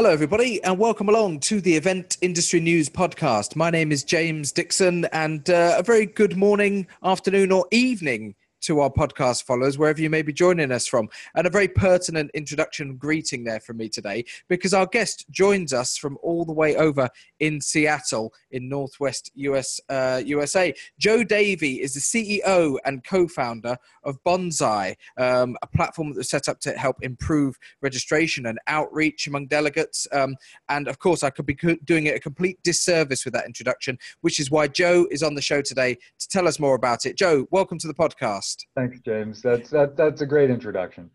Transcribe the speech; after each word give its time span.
Hello, 0.00 0.08
everybody, 0.08 0.64
and 0.64 0.78
welcome 0.78 1.10
along 1.10 1.40
to 1.40 1.60
the 1.60 1.76
Event 1.76 2.16
Industry 2.22 2.58
News 2.58 2.88
Podcast. 2.88 3.54
My 3.54 3.68
name 3.68 3.92
is 3.92 4.02
James 4.02 4.50
Dixon, 4.50 5.04
and 5.12 5.50
uh, 5.50 5.74
a 5.76 5.82
very 5.82 6.06
good 6.06 6.38
morning, 6.38 6.86
afternoon, 7.04 7.52
or 7.52 7.66
evening 7.70 8.34
to 8.60 8.80
our 8.80 8.90
podcast 8.90 9.44
followers, 9.44 9.78
wherever 9.78 10.00
you 10.00 10.10
may 10.10 10.22
be 10.22 10.32
joining 10.32 10.72
us 10.72 10.86
from. 10.86 11.08
And 11.34 11.46
a 11.46 11.50
very 11.50 11.68
pertinent 11.68 12.30
introduction 12.34 12.96
greeting 12.96 13.44
there 13.44 13.60
from 13.60 13.78
me 13.78 13.88
today, 13.88 14.24
because 14.48 14.74
our 14.74 14.86
guest 14.86 15.26
joins 15.30 15.72
us 15.72 15.96
from 15.96 16.18
all 16.22 16.44
the 16.44 16.52
way 16.52 16.76
over 16.76 17.08
in 17.40 17.60
Seattle 17.60 18.32
in 18.50 18.68
Northwest 18.68 19.30
US, 19.34 19.80
uh, 19.88 20.22
USA. 20.24 20.74
Joe 20.98 21.24
Davy 21.24 21.80
is 21.80 21.94
the 21.94 22.00
CEO 22.00 22.76
and 22.84 23.04
co 23.04 23.26
founder 23.26 23.76
of 24.04 24.22
Banzai, 24.24 24.96
um, 25.16 25.56
a 25.62 25.66
platform 25.66 26.10
that 26.10 26.18
was 26.18 26.30
set 26.30 26.48
up 26.48 26.60
to 26.60 26.72
help 26.72 26.96
improve 27.02 27.58
registration 27.80 28.46
and 28.46 28.58
outreach 28.66 29.26
among 29.26 29.46
delegates. 29.46 30.06
Um, 30.12 30.36
and 30.68 30.88
of 30.88 30.98
course, 30.98 31.22
I 31.22 31.30
could 31.30 31.46
be 31.46 31.56
doing 31.84 32.06
it 32.06 32.16
a 32.16 32.20
complete 32.20 32.62
disservice 32.62 33.24
with 33.24 33.34
that 33.34 33.46
introduction, 33.46 33.98
which 34.20 34.38
is 34.38 34.50
why 34.50 34.68
Joe 34.68 35.06
is 35.10 35.22
on 35.22 35.34
the 35.34 35.42
show 35.42 35.62
today 35.62 35.96
to 36.18 36.28
tell 36.28 36.46
us 36.46 36.58
more 36.58 36.74
about 36.74 37.06
it. 37.06 37.16
Joe, 37.16 37.46
welcome 37.50 37.78
to 37.78 37.86
the 37.86 37.94
podcast 37.94 38.49
podcast. 38.50 38.66
Thanks, 38.76 39.00
James. 39.00 39.42
That's 39.42 39.70
that, 39.70 39.96
that's 39.96 40.20
a 40.20 40.26
great 40.26 40.50
introduction. 40.50 41.10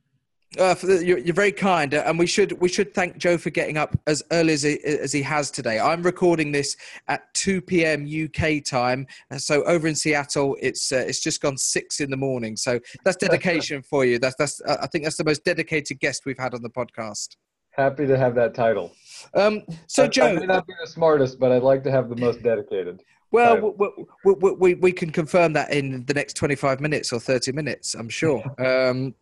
Uh, 0.60 0.74
the, 0.76 1.04
you're, 1.06 1.18
you're, 1.18 1.34
very 1.34 1.52
kind, 1.52 1.94
uh, 1.94 2.04
and 2.06 2.18
we 2.18 2.26
should 2.26 2.54
we 2.62 2.70
should 2.70 2.94
thank 2.94 3.18
Joe 3.18 3.38
for 3.38 3.50
getting 3.50 3.78
up 3.78 3.98
as 4.08 4.24
early 4.32 4.54
as 4.54 4.64
he, 4.64 4.80
as 4.86 5.12
he 5.12 5.22
has 5.22 5.52
today. 5.52 5.80
I'm 5.80 6.02
recording 6.02 6.54
this 6.54 6.78
at 7.10 7.34
2 7.34 7.62
p.m. 7.62 8.08
UK 8.08 8.64
time, 8.64 9.06
uh, 9.32 9.38
so 9.38 9.64
over 9.64 9.86
in 9.86 9.96
Seattle, 9.96 10.56
it's 10.62 10.94
uh, 10.94 11.04
it's 11.08 11.20
just 11.20 11.42
gone 11.42 11.58
six 11.58 12.00
in 12.00 12.10
the 12.10 12.16
morning. 12.16 12.56
So 12.56 12.80
that's 13.04 13.18
dedication 13.18 13.82
for 13.82 14.06
you. 14.06 14.18
That's 14.18 14.36
that's 14.38 14.62
uh, 14.62 14.78
I 14.82 14.88
think 14.88 15.04
that's 15.04 15.18
the 15.18 15.26
most 15.26 15.44
dedicated 15.44 16.00
guest 16.00 16.26
we've 16.26 16.40
had 16.40 16.54
on 16.54 16.62
the 16.62 16.70
podcast. 16.70 17.36
Happy 17.72 18.08
to 18.08 18.18
have 18.18 18.36
that 18.36 18.54
title. 18.54 18.94
Um, 19.34 19.64
so 19.88 20.05
I, 20.05 20.08
Joe, 20.08 20.27
I 20.27 20.34
may 20.34 20.46
not 20.46 20.66
be 20.66 20.74
the 20.80 20.90
smartest, 20.90 21.38
but 21.38 21.52
I'd 21.52 21.64
like 21.64 21.84
to 21.84 21.92
have 21.92 22.08
the 22.08 22.16
most 22.16 22.42
dedicated. 22.42 23.04
Well, 23.36 23.76
we, 24.24 24.34
we, 24.34 24.52
we, 24.52 24.74
we, 24.76 24.91
can 24.91 25.12
confirm 25.12 25.54
that 25.54 25.72
in 25.72 26.05
the 26.05 26.14
next 26.14 26.34
25 26.36 26.80
minutes 26.80 27.12
or 27.12 27.20
30 27.20 27.52
minutes, 27.52 27.94
I'm 27.94 28.10
sure. 28.10 28.44
um, 28.60 29.14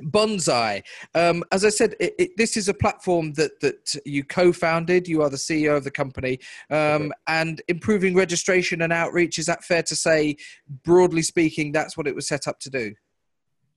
Banzai. 0.00 0.82
Um, 1.14 1.42
as 1.52 1.64
I 1.64 1.70
said, 1.70 1.94
it, 2.00 2.14
it, 2.18 2.30
this 2.36 2.56
is 2.56 2.68
a 2.68 2.74
platform 2.74 3.32
that, 3.34 3.60
that 3.60 3.96
you 4.04 4.24
co 4.24 4.52
founded. 4.52 5.08
You 5.08 5.22
are 5.22 5.30
the 5.30 5.36
CEO 5.36 5.76
of 5.76 5.84
the 5.84 5.90
company. 5.90 6.38
Um, 6.70 6.76
okay. 6.78 7.10
And 7.28 7.62
improving 7.68 8.14
registration 8.14 8.82
and 8.82 8.92
outreach, 8.92 9.38
is 9.38 9.46
that 9.46 9.64
fair 9.64 9.82
to 9.84 9.96
say, 9.96 10.36
broadly 10.84 11.22
speaking, 11.22 11.72
that's 11.72 11.96
what 11.96 12.06
it 12.06 12.14
was 12.14 12.28
set 12.28 12.46
up 12.46 12.60
to 12.60 12.70
do? 12.70 12.94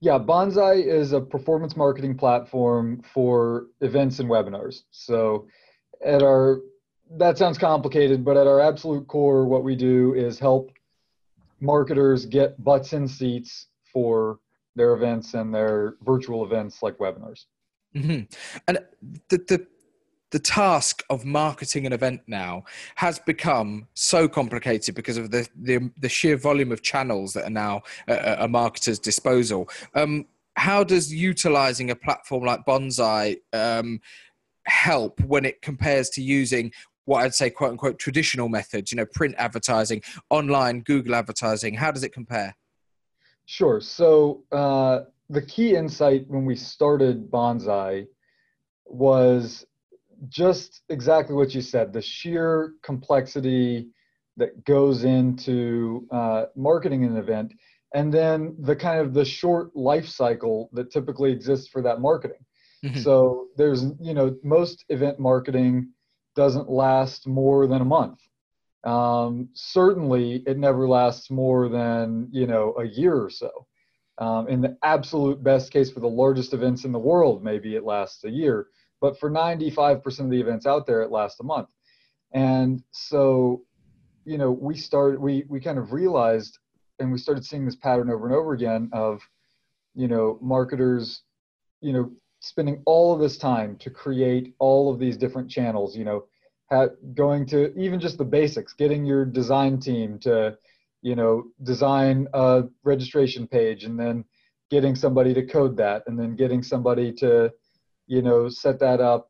Yeah, 0.02 0.18
Banzai 0.18 0.76
is 0.76 1.12
a 1.12 1.20
performance 1.20 1.76
marketing 1.76 2.16
platform 2.16 3.02
for 3.14 3.68
events 3.82 4.20
and 4.20 4.30
webinars. 4.30 4.84
So, 4.92 5.48
at 6.06 6.24
our 6.24 6.62
that 7.18 7.38
sounds 7.38 7.58
complicated, 7.58 8.24
but 8.24 8.38
at 8.38 8.48
our 8.48 8.60
absolute 8.60 9.08
core, 9.08 9.46
what 9.46 9.64
we 9.64 9.76
do 9.76 10.14
is 10.14 10.40
help 10.40 10.72
marketers 11.60 12.26
get 12.26 12.64
butts 12.64 12.94
in 12.94 13.08
seats 13.08 13.68
for 13.92 14.40
their 14.76 14.94
events 14.94 15.34
and 15.34 15.54
their 15.54 15.96
virtual 16.04 16.46
events 16.46 16.82
like 16.84 16.98
webinars. 16.98 17.46
Mm-hmm. 17.96 18.26
And 18.68 18.80
the, 19.30 19.38
the 19.38 19.68
the 20.32 20.40
task 20.40 21.04
of 21.10 21.26
marketing 21.26 21.88
an 21.88 21.94
event 21.94 22.22
now 22.28 22.64
has 22.96 23.18
become 23.18 23.88
so 23.96 24.28
complicated 24.28 24.94
because 24.94 25.18
of 25.18 25.32
the 25.32 25.48
the, 25.56 25.92
the 25.98 26.10
sheer 26.10 26.38
volume 26.38 26.72
of 26.72 26.84
channels 26.84 27.34
that 27.34 27.46
are 27.46 27.50
now 27.50 27.82
at 28.08 28.40
a 28.42 28.48
marketer's 28.48 29.00
disposal. 29.00 29.68
Um, 29.96 30.28
how 30.56 30.84
does 30.84 31.12
utilizing 31.12 31.90
a 31.90 31.96
platform 31.96 32.44
like 32.44 32.66
Banzai 32.66 33.38
um, 33.54 34.02
help 34.66 35.20
when 35.22 35.46
it 35.46 35.62
compares 35.62 36.10
to 36.12 36.22
using 36.22 36.72
what 37.10 37.24
I'd 37.24 37.34
say, 37.34 37.50
quote 37.50 37.72
unquote, 37.72 37.98
traditional 37.98 38.50
methods, 38.50 38.92
you 38.92 38.96
know, 38.96 39.06
print 39.06 39.34
advertising, 39.40 40.04
online, 40.30 40.82
Google 40.82 41.16
advertising? 41.16 41.74
How 41.74 41.90
does 41.90 42.04
it 42.04 42.14
compare? 42.14 42.56
Sure. 43.46 43.82
So 43.82 44.44
uh, 44.52 45.00
the 45.28 45.42
key 45.42 45.76
insight 45.76 46.26
when 46.28 46.46
we 46.46 46.56
started 46.56 47.32
Banzai 47.32 48.06
was 48.86 49.66
just 50.28 50.84
exactly 50.90 51.34
what 51.34 51.56
you 51.56 51.62
said 51.62 51.94
the 51.94 52.02
sheer 52.02 52.74
complexity 52.84 53.88
that 54.38 54.64
goes 54.66 55.04
into 55.04 56.06
uh, 56.12 56.46
marketing 56.56 57.06
an 57.06 57.18
event 57.18 57.54
and 57.96 58.14
then 58.14 58.56
the 58.60 58.76
kind 58.76 59.00
of 59.00 59.14
the 59.14 59.26
short 59.26 59.74
life 59.76 60.08
cycle 60.08 60.70
that 60.74 60.92
typically 60.92 61.32
exists 61.32 61.70
for 61.70 61.82
that 61.82 62.02
marketing 62.02 62.44
mm-hmm. 62.84 63.00
so 63.00 63.48
there's 63.56 63.86
you 64.02 64.14
know 64.14 64.36
most 64.44 64.84
event 64.90 65.20
marketing 65.20 65.88
doesn't 66.40 66.70
last 66.70 67.28
more 67.28 67.68
than 67.68 67.82
a 67.82 67.86
month. 67.86 68.22
Um, 68.86 69.50
certainly, 69.54 70.42
it 70.48 70.58
never 70.58 70.88
lasts 70.88 71.30
more 71.30 71.68
than 71.68 72.30
you 72.32 72.48
know 72.48 72.74
a 72.80 72.86
year 72.86 73.22
or 73.22 73.30
so. 73.30 73.68
Um, 74.20 74.48
in 74.48 74.62
the 74.62 74.78
absolute 74.82 75.44
best 75.44 75.70
case 75.70 75.92
for 75.92 76.00
the 76.00 76.08
largest 76.08 76.54
events 76.54 76.86
in 76.86 76.94
the 76.94 77.06
world, 77.12 77.44
maybe 77.44 77.76
it 77.76 77.84
lasts 77.84 78.24
a 78.24 78.30
year. 78.30 78.68
But 79.02 79.20
for 79.20 79.30
95% 79.30 80.20
of 80.20 80.30
the 80.30 80.40
events 80.40 80.66
out 80.66 80.88
there, 80.88 81.02
it 81.02 81.12
lasts 81.12 81.42
a 81.42 81.44
month. 81.44 81.68
And 82.32 82.84
so, 82.92 83.64
you 84.24 84.38
know, 84.38 84.52
we 84.52 84.78
started, 84.78 85.20
we 85.20 85.44
we 85.50 85.60
kind 85.60 85.78
of 85.78 85.92
realized, 85.92 86.58
and 87.00 87.12
we 87.12 87.18
started 87.18 87.46
seeing 87.46 87.66
this 87.66 87.76
pattern 87.76 88.10
over 88.10 88.26
and 88.28 88.36
over 88.36 88.54
again 88.54 88.90
of, 88.94 89.20
you 89.94 90.08
know, 90.08 90.40
marketers, 90.42 91.22
you 91.82 91.92
know, 91.92 92.12
spending 92.40 92.82
all 92.86 93.14
of 93.14 93.20
this 93.20 93.38
time 93.38 93.76
to 93.78 93.90
create 93.90 94.54
all 94.60 94.92
of 94.92 95.00
these 95.00 95.18
different 95.18 95.50
channels 95.50 95.96
you 95.96 96.06
know 96.06 96.26
going 97.16 97.46
to 97.46 97.76
even 97.78 98.00
just 98.00 98.18
the 98.18 98.26
basics 98.26 98.74
getting 98.74 99.06
your 99.06 99.26
design 99.26 99.80
team 99.80 100.20
to 100.20 100.56
you 101.02 101.16
know 101.16 101.44
design 101.64 102.28
a 102.34 102.64
registration 102.84 103.48
page 103.48 103.84
and 103.84 104.00
then 104.00 104.24
getting 104.70 104.96
somebody 104.96 105.34
to 105.34 105.46
code 105.46 105.76
that 105.78 106.04
and 106.08 106.20
then 106.20 106.36
getting 106.36 106.62
somebody 106.62 107.12
to 107.12 107.52
you 108.08 108.22
know 108.22 108.50
set 108.50 108.80
that 108.80 109.02
up 109.02 109.30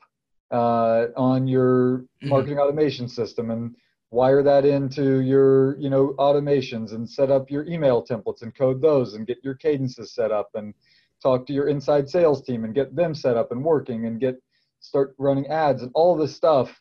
uh, 0.51 1.07
on 1.15 1.47
your 1.47 1.99
mm-hmm. 1.99 2.29
marketing 2.29 2.57
mm-hmm. 2.57 2.63
automation 2.63 3.07
system 3.07 3.51
and 3.51 3.75
wire 4.11 4.41
that 4.41 4.65
into 4.65 5.19
your 5.19 5.77
you 5.79 5.89
know 5.89 6.15
automations 6.17 6.93
and 6.93 7.07
set 7.07 7.29
up 7.29 7.51
your 7.51 7.65
email 7.67 8.03
templates 8.03 8.41
and 8.41 8.55
code 8.55 8.81
those 8.81 9.13
and 9.13 9.27
get 9.27 9.37
your 9.43 9.53
cadences 9.53 10.13
set 10.13 10.31
up 10.31 10.49
and 10.55 10.73
talk 11.21 11.45
to 11.47 11.53
your 11.53 11.67
inside 11.67 12.09
sales 12.09 12.41
team 12.41 12.63
and 12.63 12.75
get 12.75 12.95
them 12.95 13.13
set 13.13 13.37
up 13.37 13.51
and 13.51 13.63
working 13.63 14.05
and 14.05 14.19
get 14.19 14.35
start 14.79 15.13
running 15.17 15.47
ads 15.47 15.81
and 15.81 15.91
all 15.93 16.15
this 16.15 16.35
stuff 16.35 16.79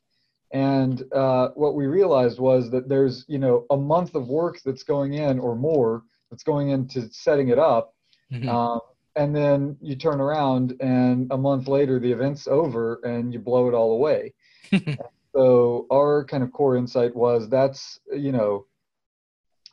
and 0.53 1.03
uh, 1.12 1.49
what 1.54 1.75
we 1.75 1.87
realized 1.87 2.38
was 2.38 2.71
that 2.71 2.88
there's 2.88 3.25
you 3.28 3.38
know 3.38 3.66
a 3.71 3.76
month 3.76 4.15
of 4.15 4.28
work 4.28 4.59
that's 4.65 4.82
going 4.82 5.15
in 5.15 5.38
or 5.38 5.54
more 5.54 6.03
that's 6.31 6.43
going 6.43 6.71
into 6.71 7.09
setting 7.10 7.49
it 7.49 7.59
up 7.59 7.94
mm-hmm. 8.32 8.49
um, 8.49 8.81
and 9.16 9.34
then 9.34 9.76
you 9.81 9.97
turn 9.97 10.21
around 10.21 10.75
and 10.81 11.31
a 11.32 11.37
month 11.37 11.69
later 11.69 11.99
the 11.99 12.10
event's 12.10 12.47
over 12.47 13.00
and 13.05 13.32
you 13.32 13.38
blow 13.38 13.69
it 13.69 13.75
all 13.75 13.93
away 13.93 14.32
so 15.34 15.87
our 15.93 16.25
kind 16.25 16.43
of 16.43 16.53
core 16.53 16.76
insight 16.76 17.15
was 17.15 17.49
that's 17.49 18.00
you 18.12 18.32
know 18.32 18.65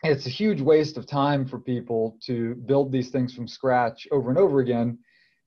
it's 0.06 0.26
a 0.26 0.30
huge 0.30 0.62
waste 0.62 0.98
of 0.98 1.06
time 1.06 1.46
for 1.46 1.60
people 1.60 2.18
to 2.22 2.56
build 2.66 2.92
these 2.92 3.10
things 3.10 3.34
from 3.34 3.48
scratch 3.48 4.08
over 4.12 4.30
and 4.30 4.40
over 4.40 4.60
again 4.60 4.98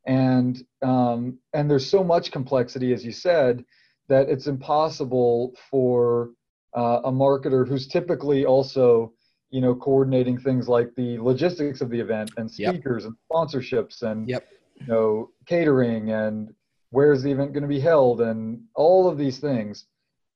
and 0.07 0.65
um, 0.83 1.39
and 1.53 1.71
there's 1.71 1.89
so 1.89 2.03
much 2.03 2.33
complexity 2.33 2.93
as 2.93 3.05
you 3.05 3.13
said 3.13 3.65
that 4.09 4.29
it's 4.29 4.47
impossible 4.47 5.55
for 5.71 6.31
uh, 6.77 7.01
a 7.05 7.13
marketer 7.13 7.67
who's 7.67 7.87
typically 7.87 8.45
also 8.45 9.13
you 9.51 9.61
know 9.61 9.75
coordinating 9.75 10.39
things 10.39 10.69
like 10.69 10.95
the 10.97 11.19
logistics 11.19 11.81
of 11.81 11.91
the 11.91 12.01
event 12.01 12.31
and 12.37 12.51
speakers 12.51 13.05
yep. 13.05 13.13
and 13.13 13.17
sponsorships 13.31 14.03
and 14.03 14.29
yep. 14.29 14.47
you 14.75 14.87
know 14.87 15.31
catering 15.47 16.11
and 16.11 16.53
where's 16.91 17.23
the 17.23 17.31
event 17.31 17.53
going 17.53 17.63
to 17.63 17.69
be 17.69 17.81
held 17.81 18.21
and 18.21 18.61
all 18.75 19.09
of 19.09 19.19
these 19.19 19.39
things 19.39 19.87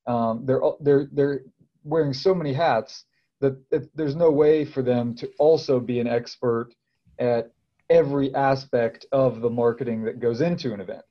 um, 0.07 0.45
they're 0.45 0.61
they're 0.81 1.09
they're 1.13 1.41
wearing 1.85 2.13
so 2.13 2.35
many 2.35 2.53
hats 2.53 3.05
that 3.43 3.61
it, 3.73 3.91
there's 3.95 4.17
no 4.17 4.31
way 4.31 4.65
for 4.65 4.83
them 4.83 5.15
to 5.17 5.29
also 5.39 5.79
be 5.81 5.99
an 6.01 6.07
expert 6.07 6.71
at 7.19 7.51
every 7.91 8.35
aspect 8.35 9.05
of 9.13 9.43
the 9.43 9.51
marketing 9.51 10.05
that 10.05 10.21
goes 10.21 10.41
into 10.41 10.73
an 10.73 10.81
event. 10.81 11.03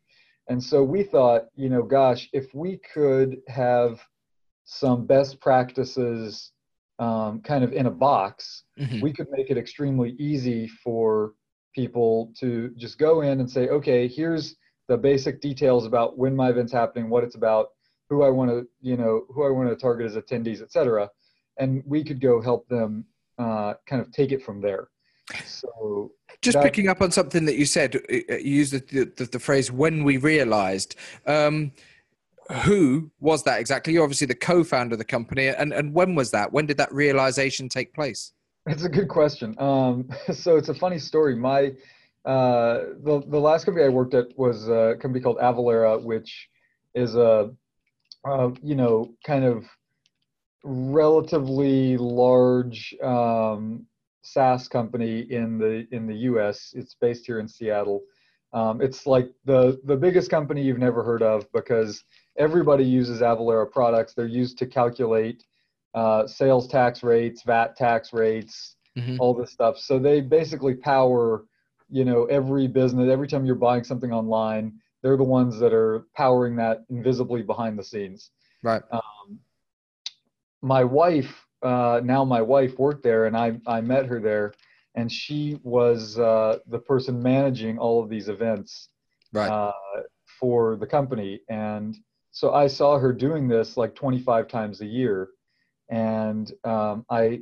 And 0.47 0.63
so 0.63 0.81
we 0.81 1.03
thought, 1.03 1.43
you 1.55 1.69
know, 1.69 1.83
gosh, 1.83 2.29
if 2.33 2.53
we 2.55 2.79
could 2.93 3.37
have 3.47 3.99
some 4.63 5.05
best 5.05 5.39
practices 5.41 6.51
um, 6.99 7.41
kind 7.41 7.63
of 7.63 7.73
in 7.73 7.85
a 7.85 7.91
box, 7.91 8.63
mm-hmm. 8.79 9.01
we 9.01 9.11
could 9.11 9.27
make 9.29 9.49
it 9.49 9.57
extremely 9.57 10.11
easy 10.11 10.67
for 10.67 11.33
people 11.75 12.33
to 12.39 12.71
just 12.77 12.97
go 12.97 13.21
in 13.21 13.41
and 13.41 13.49
say, 13.49 13.67
okay, 13.67 14.07
here's 14.07 14.55
the 14.87 14.97
basic 14.97 15.41
details 15.41 15.85
about 15.85 16.17
when 16.17 16.35
my 16.35 16.49
event's 16.49 16.71
happening, 16.71 17.09
what 17.09 17.23
it's 17.23 17.35
about, 17.35 17.67
who 18.09 18.23
I 18.23 18.29
want 18.29 18.49
to, 18.51 18.67
you 18.81 18.97
know, 18.97 19.25
who 19.29 19.45
I 19.45 19.49
want 19.49 19.69
to 19.69 19.75
target 19.75 20.05
as 20.05 20.15
attendees, 20.15 20.61
et 20.61 20.71
cetera 20.71 21.09
and 21.57 21.83
we 21.85 22.03
could 22.03 22.21
go 22.21 22.41
help 22.41 22.67
them 22.67 23.05
uh, 23.37 23.73
kind 23.85 24.01
of 24.01 24.11
take 24.11 24.31
it 24.31 24.43
from 24.43 24.61
there. 24.61 24.89
So 25.45 26.11
just 26.41 26.55
that, 26.55 26.63
picking 26.63 26.87
up 26.87 27.01
on 27.01 27.11
something 27.11 27.45
that 27.45 27.55
you 27.55 27.65
said, 27.65 27.95
uh, 27.95 27.99
uh, 27.99 28.37
you 28.37 28.55
used 28.55 28.73
the, 28.73 29.11
the, 29.15 29.25
the 29.25 29.39
phrase 29.39 29.71
"when 29.71 30.03
we 30.03 30.17
realized." 30.17 30.95
Um, 31.25 31.71
who 32.63 33.09
was 33.19 33.43
that 33.43 33.59
exactly? 33.59 33.93
You're 33.93 34.03
obviously 34.03 34.27
the 34.27 34.35
co-founder 34.35 34.95
of 34.95 34.99
the 34.99 35.05
company, 35.05 35.47
and 35.47 35.71
and 35.73 35.93
when 35.93 36.15
was 36.15 36.31
that? 36.31 36.51
When 36.51 36.65
did 36.65 36.77
that 36.77 36.93
realization 36.93 37.69
take 37.69 37.93
place? 37.93 38.33
That's 38.65 38.83
a 38.83 38.89
good 38.89 39.07
question. 39.07 39.55
Um, 39.57 40.09
so 40.33 40.57
it's 40.57 40.69
a 40.69 40.73
funny 40.73 40.99
story. 40.99 41.35
My 41.35 41.73
uh, 42.25 42.79
the 43.03 43.23
the 43.27 43.39
last 43.39 43.65
company 43.65 43.85
I 43.85 43.89
worked 43.89 44.13
at 44.13 44.37
was 44.37 44.67
a 44.67 44.95
company 44.99 45.21
called 45.23 45.37
Avalara, 45.37 46.01
which 46.03 46.49
is 46.93 47.15
a 47.15 47.51
uh, 48.25 48.49
you 48.61 48.75
know 48.75 49.13
kind 49.25 49.45
of 49.45 49.65
relatively 50.63 51.97
large 51.97 52.95
um, 53.03 53.85
SaaS 54.21 54.67
company 54.67 55.21
in 55.31 55.57
the 55.57 55.87
in 55.91 56.07
the 56.07 56.15
U.S. 56.15 56.73
It's 56.75 56.95
based 56.95 57.25
here 57.25 57.39
in 57.39 57.47
Seattle. 57.47 58.01
Um, 58.53 58.81
it's 58.81 59.05
like 59.05 59.29
the 59.45 59.79
the 59.85 59.95
biggest 59.95 60.29
company 60.29 60.61
you've 60.61 60.77
never 60.77 61.03
heard 61.03 61.23
of 61.23 61.51
because 61.53 62.03
everybody 62.37 62.83
uses 62.83 63.21
Avalara 63.21 63.69
products. 63.69 64.13
They're 64.13 64.25
used 64.25 64.57
to 64.59 64.65
calculate 64.67 65.43
uh, 65.93 66.27
sales 66.27 66.67
tax 66.67 67.03
rates, 67.03 67.43
VAT 67.43 67.75
tax 67.75 68.13
rates, 68.13 68.75
mm-hmm. 68.97 69.17
all 69.19 69.33
this 69.33 69.51
stuff. 69.51 69.77
So 69.77 69.99
they 69.99 70.21
basically 70.21 70.75
power, 70.75 71.45
you 71.89 72.05
know, 72.05 72.25
every 72.25 72.67
business. 72.67 73.09
Every 73.09 73.27
time 73.27 73.45
you're 73.45 73.55
buying 73.55 73.83
something 73.83 74.11
online, 74.11 74.73
they're 75.01 75.17
the 75.17 75.23
ones 75.23 75.59
that 75.59 75.73
are 75.73 76.05
powering 76.15 76.55
that 76.57 76.85
invisibly 76.89 77.41
behind 77.41 77.77
the 77.79 77.83
scenes. 77.83 78.31
Right. 78.63 78.81
Um, 78.91 79.01
my 80.61 80.83
wife, 80.83 81.45
uh, 81.63 82.01
now 82.03 82.23
my 82.25 82.41
wife 82.41 82.77
worked 82.77 83.03
there, 83.03 83.25
and 83.25 83.35
I 83.35 83.59
I 83.67 83.81
met 83.81 84.05
her 84.05 84.19
there, 84.19 84.53
and 84.95 85.11
she 85.11 85.59
was 85.63 86.17
uh, 86.19 86.59
the 86.67 86.79
person 86.79 87.21
managing 87.21 87.77
all 87.77 88.03
of 88.03 88.09
these 88.09 88.29
events. 88.29 88.89
Right. 89.33 89.49
Uh, 89.49 89.71
for 90.39 90.75
the 90.75 90.87
company 90.87 91.39
and 91.49 91.95
so 92.31 92.53
I 92.53 92.67
saw 92.67 92.97
her 92.97 93.11
doing 93.11 93.47
this 93.47 93.77
like 93.77 93.93
25 93.93 94.47
times 94.47 94.81
a 94.81 94.85
year, 94.85 95.29
and 95.89 96.51
um, 96.63 97.05
I 97.09 97.41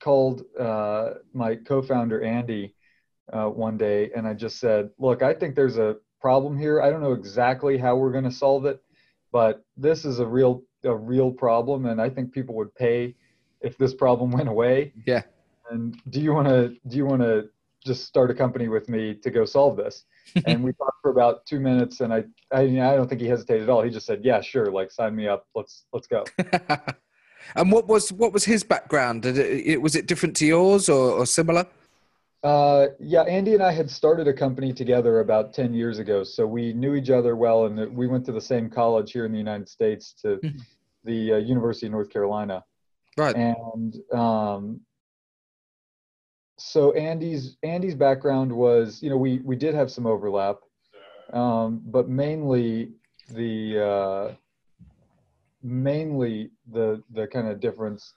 called 0.00 0.42
uh, 0.58 1.14
my 1.34 1.56
co-founder 1.56 2.22
Andy 2.22 2.74
uh, 3.32 3.46
one 3.46 3.76
day, 3.76 4.10
and 4.16 4.26
I 4.26 4.34
just 4.34 4.60
said, 4.60 4.90
"Look, 4.98 5.22
I 5.22 5.34
think 5.34 5.56
there's 5.56 5.76
a 5.76 5.96
problem 6.20 6.56
here. 6.56 6.80
I 6.80 6.88
don't 6.88 7.02
know 7.02 7.12
exactly 7.12 7.76
how 7.76 7.96
we're 7.96 8.12
going 8.12 8.24
to 8.24 8.30
solve 8.30 8.64
it, 8.64 8.80
but 9.32 9.64
this 9.76 10.04
is 10.04 10.20
a 10.20 10.26
real 10.26 10.62
a 10.84 10.94
real 10.94 11.30
problem, 11.30 11.86
and 11.86 12.00
I 12.00 12.08
think 12.08 12.32
people 12.32 12.54
would 12.56 12.74
pay 12.74 13.14
if 13.60 13.76
this 13.78 13.94
problem 13.94 14.30
went 14.30 14.48
away." 14.48 14.92
Yeah. 15.06 15.22
And 15.70 15.96
do 16.10 16.20
you 16.20 16.34
want 16.34 16.48
to 16.48 16.76
do 16.88 16.96
you 16.96 17.06
want 17.06 17.22
to 17.22 17.48
just 17.84 18.04
start 18.04 18.30
a 18.30 18.34
company 18.34 18.68
with 18.68 18.88
me 18.88 19.14
to 19.14 19.30
go 19.30 19.44
solve 19.44 19.76
this? 19.76 20.04
and 20.46 20.62
we 20.62 20.72
talked 20.72 21.00
for 21.02 21.10
about 21.10 21.44
two 21.46 21.60
minutes, 21.60 22.00
and 22.00 22.12
I, 22.12 22.24
I, 22.52 22.62
I 22.62 22.96
don't 22.96 23.08
think 23.08 23.20
he 23.20 23.26
hesitated 23.26 23.64
at 23.64 23.68
all. 23.70 23.82
He 23.82 23.90
just 23.90 24.06
said, 24.06 24.20
"Yeah, 24.24 24.40
sure, 24.40 24.66
like 24.66 24.90
sign 24.90 25.14
me 25.14 25.28
up. 25.28 25.46
Let's 25.54 25.84
let's 25.92 26.06
go." 26.06 26.24
and 27.56 27.72
what 27.72 27.86
was 27.86 28.12
what 28.12 28.32
was 28.32 28.44
his 28.44 28.62
background? 28.62 29.26
It, 29.26 29.80
was 29.80 29.96
it 29.96 30.06
different 30.06 30.36
to 30.36 30.46
yours 30.46 30.88
or, 30.88 31.12
or 31.12 31.26
similar? 31.26 31.66
Uh, 32.42 32.88
yeah, 32.98 33.22
Andy 33.22 33.54
and 33.54 33.62
I 33.62 33.70
had 33.70 33.88
started 33.88 34.26
a 34.26 34.32
company 34.32 34.72
together 34.72 35.20
about 35.20 35.52
ten 35.52 35.72
years 35.72 35.98
ago, 36.00 36.24
so 36.24 36.44
we 36.44 36.72
knew 36.72 36.94
each 36.94 37.10
other 37.10 37.36
well, 37.36 37.66
and 37.66 37.96
we 37.96 38.08
went 38.08 38.26
to 38.26 38.32
the 38.32 38.40
same 38.40 38.68
college 38.68 39.12
here 39.12 39.24
in 39.24 39.32
the 39.32 39.38
United 39.38 39.68
States, 39.68 40.12
to 40.22 40.38
mm-hmm. 40.38 40.58
the 41.04 41.34
uh, 41.34 41.36
University 41.36 41.86
of 41.86 41.92
North 41.92 42.10
Carolina. 42.10 42.64
Right. 43.16 43.36
And 43.36 43.96
um, 44.12 44.80
so 46.58 46.92
Andy's 46.92 47.56
Andy's 47.62 47.94
background 47.94 48.50
was, 48.50 49.02
you 49.02 49.10
know, 49.10 49.16
we 49.16 49.38
we 49.44 49.54
did 49.54 49.74
have 49.74 49.90
some 49.90 50.06
overlap, 50.06 50.56
um, 51.32 51.80
but 51.84 52.08
mainly 52.08 52.92
the 53.28 53.84
uh, 53.84 54.34
mainly 55.62 56.50
the 56.72 57.02
the 57.10 57.26
kind 57.28 57.46
of 57.46 57.60
difference 57.60 58.14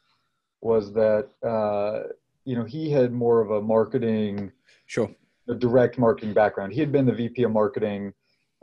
was 0.61 0.93
that 0.93 1.29
uh, 1.43 2.09
you 2.45 2.55
know 2.55 2.63
he 2.63 2.89
had 2.89 3.11
more 3.11 3.41
of 3.41 3.51
a 3.51 3.61
marketing, 3.61 4.51
sure, 4.85 5.09
a 5.49 5.55
direct 5.55 5.97
marketing 5.97 6.33
background. 6.33 6.73
He 6.73 6.79
had 6.79 6.91
been 6.91 7.05
the 7.05 7.13
VP 7.13 7.43
of 7.43 7.51
marketing 7.51 8.13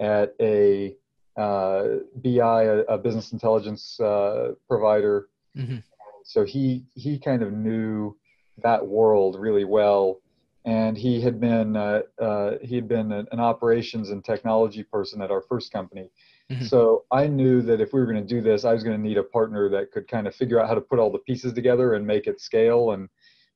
at 0.00 0.34
a 0.40 0.96
uh, 1.37 1.84
BI, 2.17 2.62
a, 2.64 2.79
a, 2.81 2.99
business 2.99 3.32
intelligence 3.32 3.99
uh, 4.00 4.52
provider. 4.69 5.29
Mm-hmm. 5.56 5.79
So 6.25 6.44
he 6.44 6.84
he 6.94 7.19
kind 7.19 7.43
of 7.43 7.52
knew 7.52 8.17
that 8.62 8.87
world 8.87 9.38
really 9.38 9.64
well. 9.64 10.20
And 10.64 10.96
he 10.96 11.20
had 11.20 11.40
been 11.40 11.76
uh, 11.76 12.02
uh, 12.20 12.52
he 12.62 12.76
had 12.76 12.87
been 12.87 13.11
an 13.11 13.40
operations 13.40 14.11
and 14.11 14.25
technology 14.25 14.85
person 14.85 15.20
at 15.20 15.31
our 15.31 15.43
first 15.43 15.73
company. 15.73 16.11
Mm-hmm. 16.50 16.67
So 16.67 17.05
I 17.11 17.26
knew 17.26 17.62
that 17.62 17.81
if 17.81 17.93
we 17.93 18.00
were 18.00 18.06
going 18.06 18.25
to 18.25 18.35
do 18.35 18.40
this, 18.40 18.64
I 18.64 18.73
was 18.73 18.85
going 18.85 18.96
to 18.96 19.02
need 19.02 19.19
a 19.19 19.25
partner 19.25 19.69
that 19.70 19.90
could 19.90 20.06
kind 20.06 20.26
of 20.26 20.35
figure 20.35 20.61
out 20.61 20.69
how 20.69 20.75
to 20.75 20.81
put 20.81 20.99
all 20.99 21.11
the 21.11 21.19
pieces 21.19 21.52
together 21.52 21.94
and 21.94 22.06
make 22.06 22.26
it 22.26 22.40
scale 22.40 22.93
and 22.93 23.08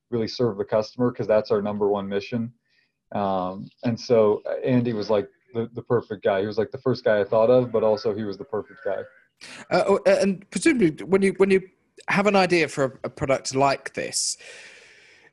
really 0.09 0.27
serve 0.27 0.57
the 0.57 0.65
customer 0.65 1.11
because 1.11 1.27
that's 1.27 1.51
our 1.51 1.61
number 1.61 1.87
one 1.87 2.07
mission. 2.07 2.51
Um, 3.13 3.69
and 3.83 3.99
so 3.99 4.41
uh, 4.45 4.55
Andy 4.65 4.93
was 4.93 5.09
like 5.09 5.29
the, 5.53 5.69
the 5.73 5.81
perfect 5.81 6.23
guy. 6.23 6.41
He 6.41 6.47
was 6.47 6.57
like 6.57 6.71
the 6.71 6.77
first 6.77 7.03
guy 7.03 7.19
I 7.19 7.23
thought 7.23 7.49
of, 7.49 7.71
but 7.71 7.83
also 7.83 8.13
he 8.13 8.23
was 8.23 8.37
the 8.37 8.45
perfect 8.45 8.79
guy. 8.85 9.01
Uh, 9.71 9.83
oh, 9.87 9.99
and 10.05 10.49
presumably, 10.49 10.91
when 11.05 11.21
you 11.21 11.33
when 11.37 11.51
you 11.51 11.61
have 12.09 12.27
an 12.27 12.35
idea 12.35 12.67
for 12.67 12.83
a, 12.83 12.91
a 13.05 13.09
product 13.09 13.55
like 13.55 13.93
this, 13.93 14.37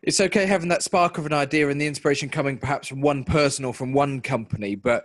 it's 0.02 0.20
okay 0.20 0.46
having 0.46 0.68
that 0.68 0.82
spark 0.82 1.18
of 1.18 1.26
an 1.26 1.32
idea 1.32 1.68
and 1.68 1.80
the 1.80 1.86
inspiration 1.86 2.28
coming 2.28 2.58
perhaps 2.58 2.88
from 2.88 3.00
one 3.00 3.24
person 3.24 3.64
or 3.64 3.72
from 3.72 3.92
one 3.92 4.20
company, 4.20 4.74
but 4.74 5.04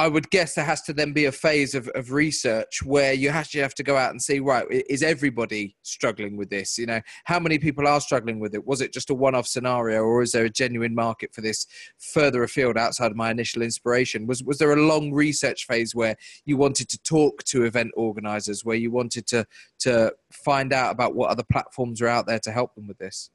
I 0.00 0.08
would 0.08 0.30
guess 0.30 0.54
there 0.54 0.64
has 0.64 0.80
to 0.84 0.94
then 0.94 1.12
be 1.12 1.26
a 1.26 1.32
phase 1.32 1.74
of, 1.74 1.86
of 1.88 2.10
research 2.10 2.82
where 2.82 3.12
you 3.12 3.28
actually 3.28 3.60
have 3.60 3.74
to 3.74 3.82
go 3.82 3.98
out 3.98 4.12
and 4.12 4.22
see, 4.22 4.40
right, 4.40 4.64
is 4.70 5.02
everybody 5.02 5.76
struggling 5.82 6.38
with 6.38 6.48
this? 6.48 6.78
You 6.78 6.86
know, 6.86 7.02
how 7.24 7.38
many 7.38 7.58
people 7.58 7.86
are 7.86 8.00
struggling 8.00 8.40
with 8.40 8.54
it? 8.54 8.66
Was 8.66 8.80
it 8.80 8.94
just 8.94 9.10
a 9.10 9.14
one 9.14 9.34
off 9.34 9.46
scenario 9.46 10.00
or 10.00 10.22
is 10.22 10.32
there 10.32 10.46
a 10.46 10.50
genuine 10.50 10.94
market 10.94 11.34
for 11.34 11.42
this 11.42 11.66
further 11.98 12.42
afield 12.42 12.78
outside 12.78 13.10
of 13.10 13.16
my 13.18 13.30
initial 13.30 13.60
inspiration? 13.60 14.26
Was, 14.26 14.42
was 14.42 14.56
there 14.56 14.72
a 14.72 14.82
long 14.82 15.12
research 15.12 15.66
phase 15.66 15.94
where 15.94 16.16
you 16.46 16.56
wanted 16.56 16.88
to 16.88 16.98
talk 17.02 17.44
to 17.44 17.64
event 17.64 17.90
organizers, 17.94 18.64
where 18.64 18.76
you 18.76 18.90
wanted 18.90 19.26
to, 19.26 19.44
to 19.80 20.14
find 20.32 20.72
out 20.72 20.92
about 20.92 21.14
what 21.14 21.28
other 21.28 21.44
platforms 21.52 22.00
are 22.00 22.08
out 22.08 22.26
there 22.26 22.40
to 22.40 22.50
help 22.50 22.74
them 22.74 22.88
with 22.88 22.96
this? 22.96 23.28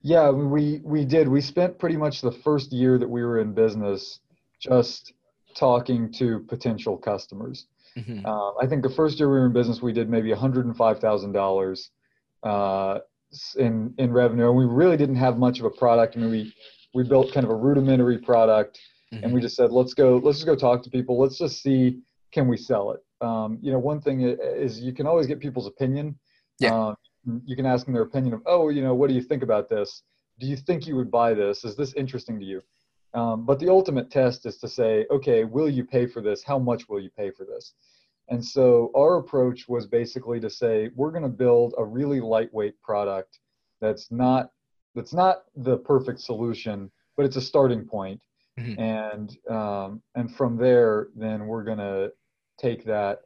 Yeah, 0.00 0.30
we 0.30 0.80
we 0.84 1.04
did. 1.04 1.26
We 1.28 1.40
spent 1.42 1.78
pretty 1.78 1.96
much 1.96 2.22
the 2.22 2.30
first 2.30 2.72
year 2.72 2.96
that 2.96 3.08
we 3.08 3.24
were 3.24 3.40
in 3.40 3.52
business 3.52 4.20
just 4.60 5.12
talking 5.56 6.12
to 6.12 6.40
potential 6.48 6.96
customers. 6.96 7.66
Mm-hmm. 7.96 8.26
Uh, 8.26 8.52
I 8.62 8.66
think 8.66 8.82
the 8.82 8.90
first 8.90 9.18
year 9.18 9.30
we 9.30 9.38
were 9.38 9.46
in 9.46 9.52
business, 9.52 9.80
we 9.80 9.92
did 9.92 10.08
maybe 10.08 10.30
one 10.30 10.38
hundred 10.38 10.66
and 10.66 10.76
five 10.76 10.98
thousand 11.00 11.30
uh, 11.30 11.40
dollars 11.40 11.90
in 13.56 13.94
in 13.98 14.12
revenue, 14.12 14.48
and 14.48 14.56
we 14.56 14.64
really 14.64 14.96
didn't 14.96 15.16
have 15.16 15.38
much 15.38 15.58
of 15.58 15.64
a 15.64 15.70
product. 15.70 16.16
I 16.16 16.20
mean, 16.20 16.30
we 16.30 16.54
we 16.94 17.02
built 17.04 17.32
kind 17.32 17.44
of 17.44 17.50
a 17.50 17.54
rudimentary 17.54 18.18
product, 18.18 18.78
mm-hmm. 19.12 19.24
and 19.24 19.32
we 19.32 19.40
just 19.40 19.56
said, 19.56 19.72
let's 19.72 19.94
go, 19.94 20.20
let's 20.22 20.38
just 20.38 20.46
go 20.46 20.56
talk 20.56 20.82
to 20.84 20.90
people. 20.90 21.18
Let's 21.18 21.38
just 21.38 21.62
see 21.62 22.00
can 22.32 22.48
we 22.48 22.56
sell 22.56 22.92
it. 22.92 23.00
Um, 23.24 23.58
you 23.62 23.72
know, 23.72 23.78
one 23.78 24.00
thing 24.00 24.20
is 24.20 24.80
you 24.80 24.92
can 24.92 25.06
always 25.06 25.26
get 25.26 25.40
people's 25.40 25.66
opinion. 25.66 26.18
Yeah. 26.58 26.74
Um, 26.74 26.96
you 27.44 27.56
can 27.56 27.66
ask 27.66 27.86
them 27.86 27.94
their 27.94 28.02
opinion 28.02 28.34
of, 28.34 28.42
oh, 28.46 28.68
you 28.68 28.82
know, 28.82 28.94
what 28.94 29.08
do 29.08 29.14
you 29.14 29.22
think 29.22 29.42
about 29.42 29.68
this? 29.68 30.02
Do 30.38 30.46
you 30.46 30.56
think 30.56 30.86
you 30.86 30.96
would 30.96 31.10
buy 31.10 31.34
this? 31.34 31.64
Is 31.64 31.76
this 31.76 31.92
interesting 31.94 32.38
to 32.38 32.44
you? 32.44 32.62
Um, 33.14 33.44
but 33.44 33.58
the 33.58 33.68
ultimate 33.68 34.10
test 34.10 34.46
is 34.46 34.58
to 34.58 34.68
say, 34.68 35.06
okay, 35.10 35.44
will 35.44 35.68
you 35.68 35.84
pay 35.84 36.06
for 36.06 36.20
this? 36.20 36.42
How 36.42 36.58
much 36.58 36.88
will 36.88 37.00
you 37.00 37.10
pay 37.10 37.30
for 37.30 37.44
this? 37.44 37.72
And 38.28 38.44
so 38.44 38.90
our 38.96 39.16
approach 39.16 39.68
was 39.68 39.86
basically 39.86 40.40
to 40.40 40.50
say, 40.50 40.90
we're 40.94 41.12
going 41.12 41.22
to 41.22 41.28
build 41.28 41.74
a 41.78 41.84
really 41.84 42.20
lightweight 42.20 42.80
product 42.82 43.38
that's 43.80 44.10
not 44.10 44.50
that's 44.94 45.12
not 45.12 45.44
the 45.54 45.76
perfect 45.76 46.20
solution, 46.20 46.90
but 47.16 47.26
it's 47.26 47.36
a 47.36 47.40
starting 47.40 47.84
point. 47.84 48.20
Mm-hmm. 48.58 48.80
And 48.80 49.38
um, 49.50 50.02
and 50.14 50.34
from 50.34 50.56
there, 50.56 51.08
then 51.14 51.46
we're 51.46 51.64
going 51.64 51.78
to 51.78 52.12
take 52.58 52.84
that 52.86 53.20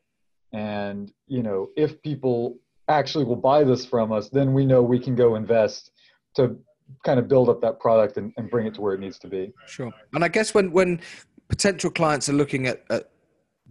and 0.52 1.12
you 1.26 1.42
know 1.42 1.68
if 1.76 2.02
people 2.02 2.56
actually 2.88 3.24
will 3.24 3.36
buy 3.36 3.62
this 3.62 3.86
from 3.86 4.10
us, 4.10 4.28
then 4.30 4.52
we 4.52 4.66
know 4.66 4.82
we 4.82 4.98
can 4.98 5.14
go 5.14 5.36
invest 5.36 5.92
to 6.34 6.56
kind 7.04 7.18
of 7.18 7.28
build 7.28 7.48
up 7.48 7.60
that 7.60 7.80
product 7.80 8.16
and, 8.16 8.32
and 8.36 8.50
bring 8.50 8.66
it 8.66 8.74
to 8.74 8.80
where 8.80 8.94
it 8.94 9.00
needs 9.00 9.18
to 9.20 9.28
be. 9.28 9.52
Sure. 9.66 9.92
And 10.14 10.24
I 10.24 10.28
guess 10.28 10.54
when 10.54 10.72
when 10.72 11.00
potential 11.48 11.90
clients 11.90 12.28
are 12.28 12.34
looking 12.34 12.66
at, 12.66 12.84
at 12.90 13.10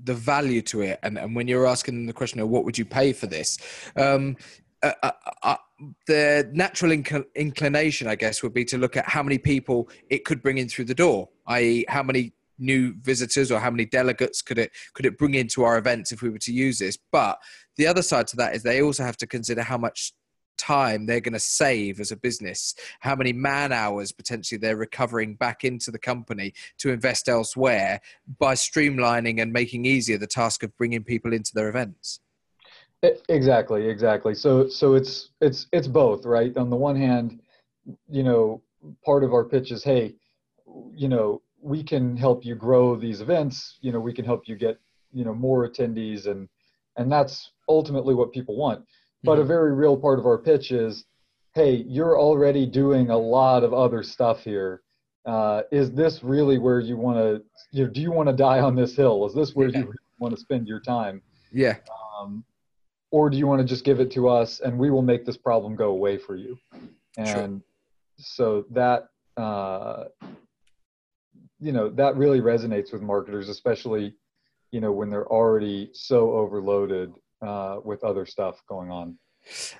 the 0.03 0.13
value 0.13 0.61
to 0.63 0.81
it, 0.81 0.99
and, 1.03 1.17
and 1.17 1.35
when 1.35 1.47
you're 1.47 1.67
asking 1.67 1.95
them 1.95 2.05
the 2.07 2.13
question 2.13 2.39
of 2.39 2.49
what 2.49 2.65
would 2.65 2.77
you 2.77 2.85
pay 2.85 3.13
for 3.13 3.27
this, 3.27 3.57
um, 3.95 4.35
uh, 4.81 4.93
uh, 5.03 5.11
uh, 5.43 5.55
the 6.07 6.49
natural 6.53 6.91
inc- 6.91 7.25
inclination, 7.35 8.07
I 8.07 8.15
guess, 8.15 8.43
would 8.43 8.53
be 8.53 8.65
to 8.65 8.77
look 8.77 8.95
at 8.97 9.07
how 9.07 9.23
many 9.23 9.37
people 9.37 9.89
it 10.09 10.25
could 10.25 10.41
bring 10.41 10.57
in 10.57 10.69
through 10.69 10.85
the 10.85 10.95
door, 10.95 11.29
i.e., 11.47 11.85
how 11.87 12.03
many 12.03 12.33
new 12.59 12.93
visitors 13.01 13.51
or 13.51 13.59
how 13.59 13.71
many 13.71 13.85
delegates 13.85 14.41
could 14.41 14.57
it 14.57 14.71
could 14.93 15.05
it 15.05 15.17
bring 15.17 15.33
into 15.33 15.63
our 15.63 15.77
events 15.77 16.11
if 16.11 16.21
we 16.21 16.29
were 16.29 16.37
to 16.37 16.51
use 16.51 16.77
this 16.77 16.97
but 17.11 17.39
the 17.77 17.87
other 17.87 18.01
side 18.01 18.27
to 18.27 18.35
that 18.35 18.53
is 18.53 18.61
they 18.63 18.81
also 18.81 19.01
have 19.01 19.15
to 19.15 19.25
consider 19.25 19.63
how 19.63 19.77
much 19.77 20.11
time 20.59 21.05
they're 21.05 21.19
going 21.19 21.33
to 21.33 21.39
save 21.39 21.99
as 21.99 22.11
a 22.11 22.17
business, 22.17 22.75
how 22.99 23.15
many 23.15 23.33
man 23.33 23.71
hours 23.71 24.11
potentially 24.11 24.59
they're 24.59 24.75
recovering 24.75 25.35
back 25.35 25.63
into 25.63 25.89
the 25.89 25.99
company 25.99 26.53
to 26.77 26.91
invest 26.91 27.27
elsewhere 27.27 28.01
by 28.37 28.53
streamlining 28.53 29.41
and 29.41 29.51
making 29.51 29.85
easier 29.85 30.17
the 30.17 30.27
task 30.27 30.61
of 30.61 30.75
bringing 30.77 31.03
people 31.03 31.33
into 31.33 31.53
their 31.53 31.69
events. 31.69 32.19
Exactly, 33.29 33.87
exactly. 33.87 34.35
So 34.35 34.67
so 34.67 34.93
it's 34.93 35.29
it's 35.39 35.67
it's 35.71 35.87
both, 35.87 36.25
right? 36.25 36.55
On 36.57 36.69
the 36.69 36.75
one 36.75 36.97
hand, 36.97 37.39
you 38.09 38.23
know, 38.23 38.61
part 39.05 39.23
of 39.23 39.33
our 39.33 39.45
pitch 39.45 39.71
is, 39.71 39.83
hey, 39.83 40.15
you 40.93 41.07
know, 41.07 41.41
we 41.61 41.81
can 41.81 42.17
help 42.17 42.43
you 42.45 42.55
grow 42.55 42.97
these 42.97 43.21
events. 43.21 43.77
You 43.81 43.93
know, 43.93 44.01
we 44.01 44.13
can 44.13 44.25
help 44.25 44.47
you 44.47 44.55
get 44.57 44.79
you 45.13 45.23
know 45.23 45.33
more 45.33 45.67
attendees, 45.67 46.27
and 46.27 46.49
and 46.97 47.09
that's 47.09 47.51
ultimately 47.69 48.15
what 48.15 48.33
people 48.33 48.57
want. 48.57 48.83
But 49.23 49.33
mm-hmm. 49.33 49.41
a 49.41 49.45
very 49.45 49.73
real 49.73 49.97
part 49.97 50.19
of 50.19 50.25
our 50.25 50.37
pitch 50.37 50.71
is, 50.71 51.05
hey, 51.53 51.83
you're 51.87 52.17
already 52.19 52.65
doing 52.65 53.09
a 53.09 53.17
lot 53.17 53.63
of 53.63 53.73
other 53.73 54.03
stuff 54.03 54.43
here. 54.43 54.81
Uh, 55.25 55.63
is 55.71 55.91
this 55.91 56.23
really 56.23 56.57
where 56.57 56.79
you 56.79 56.95
want 56.97 57.17
to? 57.17 57.43
You 57.71 57.85
know, 57.85 57.91
do 57.91 58.01
you 58.01 58.11
want 58.11 58.29
to 58.29 58.35
die 58.35 58.59
on 58.61 58.75
this 58.75 58.95
hill? 58.95 59.25
Is 59.27 59.33
this 59.33 59.53
where 59.53 59.67
yeah. 59.69 59.79
you 59.79 59.93
want 60.19 60.33
to 60.33 60.39
spend 60.39 60.67
your 60.67 60.79
time? 60.79 61.21
Yeah. 61.51 61.75
Um, 62.19 62.43
or 63.11 63.29
do 63.29 63.37
you 63.37 63.47
want 63.47 63.61
to 63.61 63.67
just 63.67 63.83
give 63.83 63.99
it 63.99 64.11
to 64.11 64.27
us 64.27 64.59
and 64.59 64.77
we 64.77 64.89
will 64.91 65.01
make 65.01 65.25
this 65.25 65.37
problem 65.37 65.75
go 65.75 65.89
away 65.89 66.17
for 66.17 66.35
you 66.35 66.57
and 67.17 67.27
sure. 67.27 67.61
so 68.17 68.65
that 68.71 69.09
uh, 69.37 70.05
you 71.59 71.71
know 71.71 71.89
that 71.89 72.15
really 72.15 72.41
resonates 72.41 72.91
with 72.93 73.01
marketers 73.01 73.49
especially 73.49 74.13
you 74.71 74.79
know 74.79 74.91
when 74.91 75.09
they're 75.09 75.27
already 75.27 75.89
so 75.93 76.31
overloaded 76.31 77.13
uh, 77.41 77.79
with 77.83 78.03
other 78.03 78.25
stuff 78.25 78.61
going 78.67 78.91
on. 78.91 79.17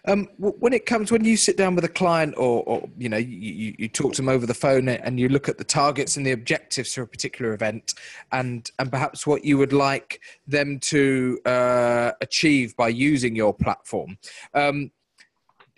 Um, 0.08 0.30
when 0.38 0.74
it 0.74 0.86
comes 0.86 1.12
when 1.12 1.26
you 1.26 1.38
sit 1.38 1.58
down 1.58 1.76
with 1.76 1.84
a 1.84 1.90
client 1.90 2.34
or, 2.38 2.64
or 2.64 2.90
you 2.98 3.10
know 3.10 3.18
you, 3.18 3.76
you, 3.78 3.88
talk 3.88 4.14
to 4.14 4.22
them 4.22 4.30
over 4.30 4.46
the 4.46 4.54
phone 4.54 4.88
and 4.88 5.20
you 5.20 5.30
look 5.30 5.50
at 5.50 5.58
the 5.58 5.64
targets 5.64 6.18
and 6.18 6.26
the 6.26 6.32
objectives 6.32 6.94
for 6.94 7.04
a 7.04 7.08
particular 7.08 7.54
event 7.54 7.94
and 8.32 8.72
and 8.80 8.90
perhaps 8.90 9.28
what 9.28 9.46
you 9.46 9.58
would 9.58 9.74
like 9.74 10.22
them 10.48 10.80
to 10.80 11.40
uh, 11.46 12.12
achieve 12.22 12.76
by 12.78 12.88
using 12.88 13.36
your 13.36 13.54
platform 13.54 14.18
um, 14.54 14.92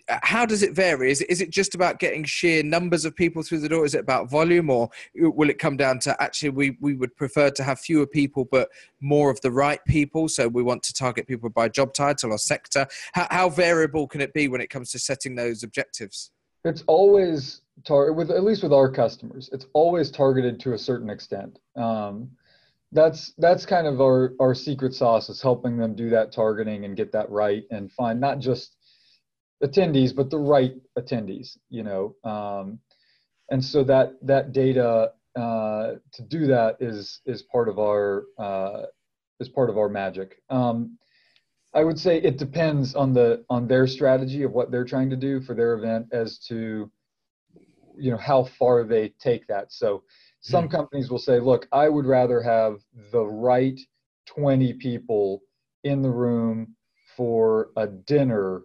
how 0.08 0.44
does 0.44 0.62
it 0.62 0.74
vary? 0.74 1.10
Is 1.10 1.20
it, 1.20 1.50
just 1.50 1.74
about 1.74 1.98
getting 1.98 2.24
sheer 2.24 2.62
numbers 2.62 3.04
of 3.04 3.14
people 3.14 3.42
through 3.42 3.60
the 3.60 3.68
door? 3.68 3.84
Is 3.84 3.94
it 3.94 4.00
about 4.00 4.30
volume, 4.30 4.70
or 4.70 4.90
will 5.14 5.50
it 5.50 5.58
come 5.58 5.76
down 5.76 5.98
to 6.00 6.22
actually 6.22 6.50
we, 6.50 6.76
we 6.80 6.94
would 6.94 7.14
prefer 7.16 7.50
to 7.50 7.62
have 7.62 7.78
fewer 7.80 8.06
people 8.06 8.44
but 8.50 8.68
more 9.00 9.30
of 9.30 9.40
the 9.40 9.50
right 9.50 9.80
people? 9.86 10.28
So 10.28 10.48
we 10.48 10.62
want 10.62 10.82
to 10.84 10.92
target 10.92 11.26
people 11.26 11.50
by 11.50 11.68
job 11.68 11.94
title 11.94 12.32
or 12.32 12.38
sector. 12.38 12.86
How, 13.12 13.26
how 13.30 13.48
variable 13.48 14.06
can 14.06 14.20
it 14.20 14.32
be 14.32 14.48
when 14.48 14.60
it 14.60 14.70
comes 14.70 14.90
to 14.92 14.98
setting 14.98 15.34
those 15.34 15.62
objectives? 15.62 16.30
It's 16.64 16.84
always 16.86 17.62
tar- 17.84 18.12
with 18.12 18.30
at 18.30 18.44
least 18.44 18.62
with 18.62 18.72
our 18.72 18.90
customers. 18.90 19.50
It's 19.52 19.66
always 19.72 20.10
targeted 20.10 20.60
to 20.60 20.74
a 20.74 20.78
certain 20.78 21.10
extent. 21.10 21.58
Um, 21.76 22.30
that's 22.92 23.32
that's 23.38 23.64
kind 23.64 23.86
of 23.86 24.00
our 24.00 24.34
our 24.38 24.54
secret 24.54 24.94
sauce 24.94 25.30
is 25.30 25.40
helping 25.40 25.78
them 25.78 25.94
do 25.94 26.10
that 26.10 26.30
targeting 26.30 26.84
and 26.84 26.96
get 26.96 27.10
that 27.12 27.28
right 27.30 27.64
and 27.70 27.90
find 27.90 28.20
not 28.20 28.38
just 28.38 28.76
attendees, 29.62 30.14
but 30.14 30.30
the 30.30 30.38
right 30.38 30.74
attendees, 30.98 31.56
you 31.70 31.82
know. 31.82 32.14
Um, 32.24 32.78
and 33.50 33.64
so 33.64 33.84
that 33.84 34.14
that 34.22 34.52
data 34.52 35.12
uh, 35.36 35.92
to 36.12 36.22
do 36.22 36.46
that 36.46 36.76
is 36.80 37.20
is 37.26 37.42
part 37.42 37.68
of 37.68 37.78
our 37.78 38.24
uh, 38.38 38.82
is 39.40 39.48
part 39.48 39.70
of 39.70 39.78
our 39.78 39.88
magic. 39.88 40.42
Um, 40.50 40.98
I 41.74 41.84
would 41.84 41.98
say 41.98 42.18
it 42.18 42.38
depends 42.38 42.94
on 42.94 43.12
the 43.12 43.44
on 43.48 43.66
their 43.66 43.86
strategy 43.86 44.42
of 44.42 44.52
what 44.52 44.70
they're 44.70 44.84
trying 44.84 45.10
to 45.10 45.16
do 45.16 45.40
for 45.40 45.54
their 45.54 45.74
event 45.74 46.06
as 46.12 46.38
to 46.48 46.90
you 47.96 48.10
know 48.10 48.16
how 48.16 48.44
far 48.44 48.84
they 48.84 49.10
take 49.20 49.46
that. 49.46 49.72
So 49.72 50.02
some 50.40 50.64
mm-hmm. 50.64 50.76
companies 50.76 51.10
will 51.10 51.18
say, 51.18 51.38
look, 51.38 51.68
I 51.72 51.88
would 51.88 52.06
rather 52.06 52.42
have 52.42 52.80
the 53.12 53.24
right 53.24 53.78
20 54.26 54.74
people 54.74 55.42
in 55.84 56.02
the 56.02 56.10
room 56.10 56.74
for 57.16 57.70
a 57.76 57.86
dinner 57.86 58.62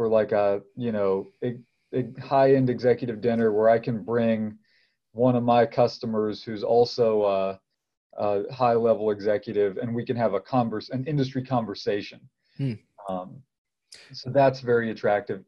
for 0.00 0.08
like 0.08 0.32
a 0.32 0.62
you 0.76 0.92
know 0.92 1.26
a, 1.44 1.58
a 1.92 2.06
high 2.22 2.54
end 2.54 2.70
executive 2.70 3.20
dinner 3.20 3.52
where 3.52 3.68
I 3.68 3.78
can 3.78 4.02
bring 4.02 4.56
one 5.12 5.36
of 5.36 5.42
my 5.42 5.66
customers 5.66 6.42
who's 6.42 6.64
also 6.64 7.22
a, 7.26 7.60
a 8.16 8.50
high 8.50 8.72
level 8.72 9.10
executive 9.10 9.76
and 9.76 9.94
we 9.94 10.06
can 10.06 10.16
have 10.16 10.32
a 10.32 10.40
converse 10.40 10.88
an 10.88 11.04
industry 11.04 11.44
conversation. 11.44 12.18
Hmm. 12.56 12.72
Um, 13.10 13.42
so 14.14 14.30
that's 14.30 14.60
very 14.60 14.90
attractive. 14.90 15.44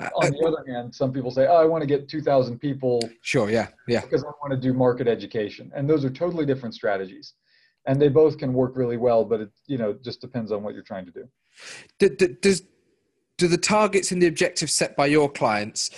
Uh, 0.00 0.08
On 0.16 0.32
the 0.32 0.44
other 0.44 0.64
hand, 0.66 0.92
some 0.92 1.12
people 1.12 1.30
say, 1.30 1.46
"Oh, 1.46 1.54
I 1.54 1.64
want 1.64 1.82
to 1.82 1.86
get 1.86 2.08
2,000 2.08 2.58
people." 2.58 3.08
Sure, 3.22 3.48
yeah, 3.48 3.68
yeah. 3.86 4.00
Because 4.00 4.24
I 4.24 4.32
want 4.42 4.50
to 4.50 4.56
do 4.56 4.74
market 4.74 5.06
education, 5.06 5.70
and 5.76 5.88
those 5.88 6.04
are 6.04 6.10
totally 6.10 6.44
different 6.44 6.74
strategies, 6.74 7.34
and 7.86 8.02
they 8.02 8.08
both 8.08 8.36
can 8.36 8.52
work 8.52 8.76
really 8.76 8.96
well. 8.96 9.24
But 9.24 9.42
it, 9.42 9.50
you 9.68 9.78
know, 9.78 9.96
just 10.02 10.20
depends 10.20 10.50
on 10.50 10.64
what 10.64 10.74
you're 10.74 10.82
trying 10.82 11.06
to 11.06 11.12
do. 11.12 12.36
Does 12.40 12.62
do 13.36 13.48
the 13.48 13.58
targets 13.58 14.12
and 14.12 14.22
the 14.22 14.26
objectives 14.26 14.74
set 14.74 14.96
by 14.96 15.06
your 15.06 15.30
clients 15.30 15.90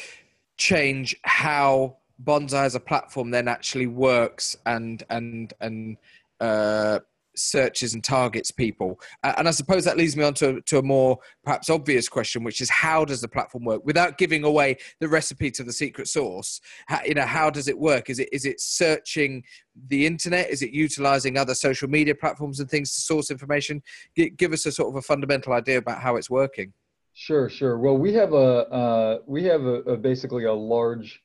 change 0.57 1.15
how 1.23 1.97
Banzai 2.19 2.65
as 2.65 2.75
a 2.75 2.81
platform 2.81 3.31
then 3.31 3.47
actually 3.49 3.87
works 3.87 4.57
and 4.65 5.03
and 5.11 5.53
and 5.61 5.97
uh, 6.41 7.01
searches 7.35 7.93
and 7.93 8.03
targets 8.03 8.51
people? 8.51 8.99
And 9.23 9.47
i 9.47 9.51
suppose 9.51 9.85
that 9.85 9.99
leads 9.99 10.17
me 10.17 10.25
on 10.25 10.33
to, 10.35 10.63
to 10.63 10.79
a 10.79 10.83
more 10.83 11.19
perhaps 11.45 11.69
obvious 11.69 12.09
question 12.09 12.43
which 12.43 12.63
is 12.63 12.71
how 12.71 13.05
does 13.05 13.21
the 13.21 13.29
platform 13.29 13.67
work? 13.67 13.85
Without 13.85 14.17
giving 14.17 14.45
away 14.45 14.79
the 15.01 15.09
recipe 15.09 15.51
to 15.51 15.63
the 15.63 15.73
secret 15.73 16.09
sauce 16.09 16.63
how, 16.87 17.01
you 17.05 17.13
know 17.13 17.27
how 17.27 17.51
does 17.51 17.69
it 17.69 17.79
work? 17.79 18.09
Is 18.09 18.19
it 18.19 18.31
is 18.33 18.47
it 18.47 18.61
searching 18.63 19.45
the 19.89 20.07
internet? 20.07 20.49
Is 20.49 20.63
it 20.63 20.71
utilizing 20.71 21.37
other 21.37 21.55
social 21.55 21.89
media 21.91 22.15
platforms 22.15 22.61
and 22.61 22.71
things 22.71 22.95
to 22.95 23.03
source 23.03 23.31
information? 23.31 23.83
Give 24.15 24.55
us 24.55 24.65
a 24.65 24.73
sort 24.73 24.89
of 24.89 24.97
a 24.97 25.03
fundamental 25.03 25.53
idea 25.53 25.77
about 25.77 26.01
how 26.01 26.17
it's 26.17 26.31
working 26.31 26.73
Sure, 27.19 27.49
sure. 27.49 27.79
Well, 27.79 27.97
we 27.97 28.13
have 28.13 28.35
a 28.35 28.69
uh, 28.69 29.19
we 29.27 29.45
have 29.45 29.63
a, 29.63 29.81
a, 29.93 29.97
basically 29.97 30.45
a 30.45 30.53
large 30.53 31.23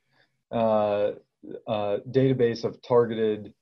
uh, 0.50 1.12
uh, 1.68 1.98
database 2.10 2.64
of 2.64 2.82
targeted, 2.82 3.54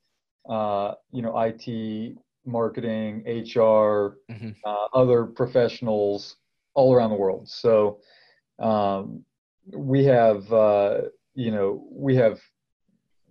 uh, 0.48 0.92
you 1.10 1.22
know, 1.22 1.36
IT, 1.36 2.16
marketing, 2.46 3.24
HR, 3.26 4.16
mm-hmm. 4.30 4.50
Uh, 4.64 4.86
other 4.94 5.24
professionals 5.24 6.36
all 6.74 6.94
around 6.94 7.10
the 7.10 7.16
world. 7.16 7.48
So 7.48 7.98
um, 8.60 9.24
we 9.74 10.04
have, 10.04 10.52
uh, 10.52 11.00
you 11.34 11.50
know, 11.50 11.84
we 11.90 12.14
have 12.14 12.38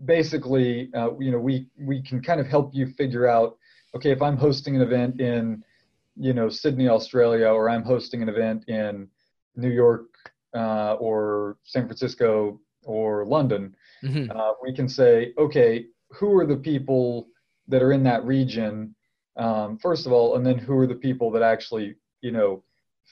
basically, 0.03 0.89
you 1.19 1.31
know, 1.31 1.39
we 1.39 1.67
we 1.77 2.01
can 2.01 2.21
kind 2.21 2.41
of 2.41 2.47
help 2.47 2.75
you 2.75 2.87
figure 2.97 3.27
out, 3.27 3.57
okay, 3.95 4.11
if 4.11 4.21
I'm 4.21 4.35
hosting 4.35 4.75
an 4.75 4.81
event 4.81 5.21
in 5.21 5.63
you 6.19 6.33
know 6.33 6.49
Sydney, 6.49 6.89
Australia, 6.89 7.47
or 7.47 7.69
I'm 7.69 7.83
hosting 7.83 8.21
an 8.21 8.29
event 8.29 8.67
in 8.67 9.07
New 9.55 9.69
York 9.69 10.07
uh, 10.55 10.93
or 10.93 11.57
San 11.63 11.85
Francisco 11.85 12.59
or 12.83 13.25
London, 13.25 13.75
mm-hmm. 14.03 14.31
uh, 14.35 14.53
we 14.63 14.73
can 14.73 14.87
say, 14.87 15.33
okay, 15.37 15.85
who 16.09 16.37
are 16.37 16.45
the 16.45 16.57
people 16.57 17.27
that 17.67 17.83
are 17.83 17.91
in 17.91 18.03
that 18.03 18.23
region, 18.25 18.95
um, 19.37 19.77
first 19.77 20.05
of 20.05 20.11
all, 20.11 20.35
and 20.35 20.45
then 20.45 20.57
who 20.57 20.77
are 20.77 20.87
the 20.87 20.95
people 20.95 21.29
that 21.31 21.43
actually, 21.43 21.95
you 22.21 22.31
know, 22.31 22.63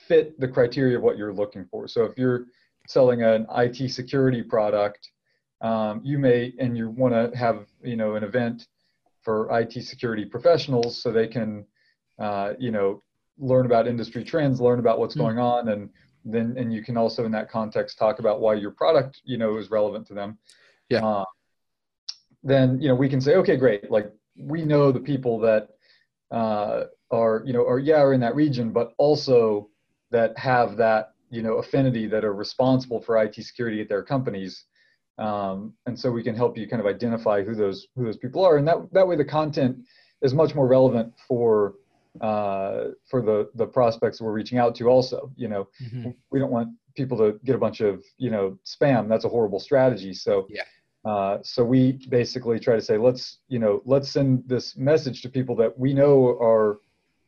fit 0.08 0.40
the 0.40 0.48
criteria 0.48 0.98
of 0.98 1.04
what 1.04 1.18
you're 1.18 1.34
looking 1.34 1.66
for. 1.70 1.88
So 1.88 2.04
if 2.06 2.18
you're 2.18 2.46
selling 2.88 3.22
an 3.24 3.46
IT 3.56 3.92
security 3.92 4.42
product, 4.42 5.10
um, 5.62 6.02
you 6.04 6.18
may, 6.20 6.54
and 6.60 6.78
you 6.78 6.90
want 6.90 7.14
to 7.14 7.38
have, 7.38 7.66
you 7.84 7.96
know, 7.96 8.16
an 8.16 8.24
event 8.24 8.68
for 9.24 9.48
IT 9.60 9.74
security 9.84 10.26
professionals 10.26 11.02
so 11.02 11.12
they 11.12 11.28
can 11.28 11.66
uh, 12.20 12.54
you 12.60 12.72
know, 12.72 13.04
learn 13.38 13.66
about 13.66 13.88
industry 13.88 14.24
trends, 14.24 14.60
learn 14.60 14.80
about 14.80 15.00
what's 15.00 15.16
mm-hmm. 15.16 15.24
going 15.24 15.40
on, 15.40 15.70
and 15.70 15.90
then 16.26 16.56
and 16.58 16.74
you 16.74 16.84
can 16.84 16.98
also 16.98 17.26
in 17.26 17.32
that 17.32 17.50
context 17.50 17.98
talk 17.98 18.20
about 18.20 18.42
why 18.42 18.54
your 18.54 18.72
product, 18.72 19.22
you 19.24 19.38
know, 19.38 19.58
is 19.58 19.72
relevant 19.72 20.08
to 20.08 20.14
them. 20.14 20.38
Yeah. 20.90 21.06
Uh, 21.06 21.26
then 22.44 22.80
you 22.82 22.88
know 22.88 22.96
we 22.96 23.10
can 23.10 23.22
say, 23.22 23.36
okay, 23.36 23.58
great. 23.58 23.92
Like 23.92 24.12
we 24.38 24.64
know 24.64 24.92
the 24.92 25.00
people 25.00 25.40
that 25.40 25.70
uh, 26.32 26.84
are 27.12 27.44
you 27.46 27.54
know 27.54 27.66
are 27.66 27.80
yeah 27.80 28.02
are 28.02 28.14
in 28.14 28.20
that 28.22 28.36
region, 28.36 28.72
but 28.72 28.94
also 28.98 29.70
that 30.12 30.38
have 30.38 30.78
that 30.78 31.14
you 31.30 31.42
know 31.42 31.56
affinity 31.56 32.08
that 32.08 32.24
are 32.24 32.34
responsible 32.34 33.02
for 33.02 33.22
IT 33.22 33.36
security 33.36 33.82
at 33.82 33.90
their 33.90 34.04
companies. 34.04 34.66
Um, 35.18 35.74
and 35.88 36.00
so 36.00 36.12
we 36.12 36.22
can 36.22 36.36
help 36.36 36.58
you 36.58 36.68
kind 36.68 36.80
of 36.80 36.86
identify 36.86 37.44
who 37.44 37.56
those 37.56 37.88
who 37.96 38.06
those 38.06 38.18
people 38.18 38.46
are, 38.46 38.58
and 38.58 38.68
that 38.68 38.78
that 38.94 39.08
way 39.08 39.16
the 39.16 39.26
content 39.26 39.78
is 40.22 40.34
much 40.34 40.56
more 40.56 40.68
relevant 40.68 41.14
for 41.28 41.76
uh, 42.22 42.86
for 43.10 43.22
the 43.22 43.50
the 43.56 43.66
prospects 43.66 44.22
we're 44.22 44.32
reaching 44.32 44.58
out 44.58 44.76
to. 44.76 44.90
Also, 44.90 45.32
you 45.36 45.48
know, 45.48 45.68
mm-hmm. 45.82 46.12
we 46.32 46.40
don't 46.40 46.52
want 46.52 46.70
people 46.96 47.18
to 47.18 47.40
get 47.46 47.56
a 47.56 47.60
bunch 47.60 47.82
of 47.82 48.04
you 48.18 48.30
know 48.30 48.58
spam. 48.66 49.08
That's 49.08 49.26
a 49.26 49.30
horrible 49.30 49.60
strategy. 49.60 50.14
So 50.14 50.48
yeah. 50.50 50.64
Uh, 51.06 51.38
so 51.42 51.64
we 51.64 51.94
basically 52.10 52.60
try 52.60 52.76
to 52.76 52.82
say 52.82 52.98
let's 52.98 53.38
you 53.48 53.60
know 53.60 53.82
let's 53.86 54.10
send 54.10 54.44
this 54.48 54.76
message 54.76 55.22
to 55.22 55.30
people 55.30 55.56
that 55.56 55.78
we 55.78 55.94
know 55.94 56.38
are 56.42 56.80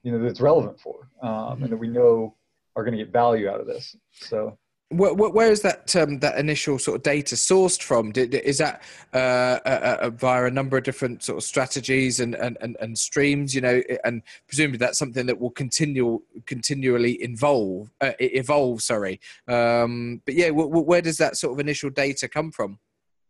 you 0.04 0.12
know 0.12 0.22
that's 0.22 0.42
relevant 0.42 0.80
for 0.80 1.10
um, 1.22 1.30
mm-hmm. 1.30 1.64
and 1.64 1.72
that 1.72 1.78
we 1.78 1.88
know 1.88 2.36
are 2.76 2.84
going 2.84 2.98
to 2.98 3.04
get 3.04 3.14
value 3.14 3.50
out 3.50 3.60
of 3.60 3.68
this. 3.68 3.96
So 4.12 4.58
where, 4.90 5.14
where 5.14 5.52
is 5.52 5.62
that 5.62 5.96
um, 5.96 6.20
that 6.20 6.38
initial 6.40 6.80
sort 6.80 6.98
of 6.98 7.04
data 7.04 7.36
sourced 7.36 7.82
from? 7.82 8.12
Is 8.16 8.58
that 8.58 8.82
uh, 9.14 9.60
uh, 9.66 10.10
via 10.10 10.46
a 10.46 10.52
number 10.52 10.78
of 10.78 10.84
different 10.84 11.24
sort 11.24 11.38
of 11.38 11.44
strategies 11.44 12.20
and, 12.20 12.34
and, 12.36 12.58
and, 12.62 12.76
and, 12.80 12.98
streams? 12.98 13.54
You 13.54 13.62
know, 13.62 13.82
and 14.04 14.24
presumably 14.48 14.80
that's 14.80 14.98
something 14.98 15.28
that 15.28 15.40
will 15.40 15.52
continue 15.52 16.22
continually 16.48 17.14
evolve. 17.22 17.92
Uh, 18.02 18.14
evolve, 18.20 18.82
sorry. 18.82 19.20
Um, 19.48 20.22
but 20.26 20.34
yeah, 20.34 20.50
where 20.50 21.02
does 21.02 21.18
that 21.18 21.38
sort 21.38 21.54
of 21.54 21.60
initial 21.60 21.92
data 21.92 22.28
come 22.28 22.52
from? 22.52 22.80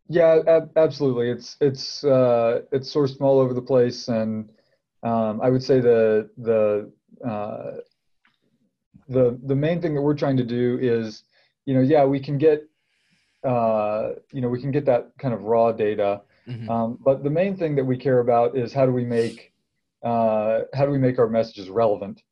Yeah, 0.07 0.39
ab- 0.47 0.71
absolutely. 0.77 1.29
It's 1.29 1.57
it's 1.59 2.05
uh, 2.05 2.61
it's 2.71 2.93
sourced 2.93 3.17
from 3.17 3.27
all 3.27 3.39
over 3.39 3.53
the 3.53 3.61
place, 3.61 4.07
and 4.07 4.49
um, 5.03 5.41
I 5.41 5.49
would 5.49 5.63
say 5.63 5.81
the 5.81 6.29
the 6.37 6.89
uh, 7.27 7.81
the 9.09 9.37
the 9.43 9.55
main 9.55 9.81
thing 9.81 9.93
that 9.95 10.01
we're 10.01 10.15
trying 10.15 10.37
to 10.37 10.45
do 10.45 10.79
is 10.81 11.23
you 11.69 11.75
know, 11.75 11.81
yeah, 11.81 12.03
we 12.03 12.19
can 12.19 12.39
get, 12.39 12.67
uh, 13.43 14.13
you 14.33 14.41
know, 14.41 14.49
we 14.49 14.59
can 14.59 14.71
get 14.71 14.85
that 14.85 15.11
kind 15.19 15.35
of 15.35 15.43
raw 15.43 15.71
data. 15.71 16.21
Mm-hmm. 16.47 16.67
Um, 16.67 16.97
but 16.99 17.23
the 17.23 17.29
main 17.29 17.55
thing 17.57 17.75
that 17.75 17.85
we 17.85 17.95
care 17.95 18.21
about 18.21 18.57
is 18.57 18.73
how 18.73 18.87
do 18.87 18.91
we 18.91 19.05
make, 19.05 19.53
uh, 20.01 20.61
how 20.73 20.83
do 20.87 20.91
we 20.91 20.97
make 20.97 21.19
our 21.19 21.29
messages 21.29 21.69
relevant? 21.69 22.23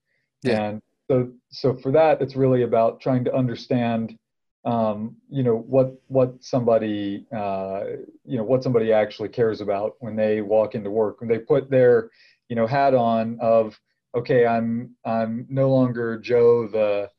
Yeah. 0.41 0.63
And 0.63 0.81
so, 1.07 1.31
so 1.49 1.75
for 1.83 1.91
that, 1.91 2.19
it's 2.19 2.35
really 2.35 2.63
about 2.63 2.99
trying 2.99 3.23
to 3.25 3.35
understand, 3.35 4.17
um, 4.65 5.15
you 5.29 5.43
know, 5.43 5.55
what 5.55 5.93
what 6.07 6.43
somebody, 6.43 7.27
uh, 7.31 7.81
you 8.25 8.37
know, 8.37 8.43
what 8.43 8.63
somebody 8.63 8.91
actually 8.91 9.29
cares 9.29 9.61
about 9.61 9.97
when 9.99 10.15
they 10.15 10.41
walk 10.41 10.73
into 10.73 10.89
work, 10.89 11.21
when 11.21 11.29
they 11.29 11.37
put 11.37 11.69
their, 11.69 12.09
you 12.49 12.55
know, 12.55 12.65
hat 12.65 12.95
on 12.95 13.37
of, 13.39 13.79
okay, 14.15 14.47
I'm 14.47 14.95
I'm 15.05 15.45
no 15.47 15.69
longer 15.69 16.17
Joe 16.17 16.67
the, 16.67 17.11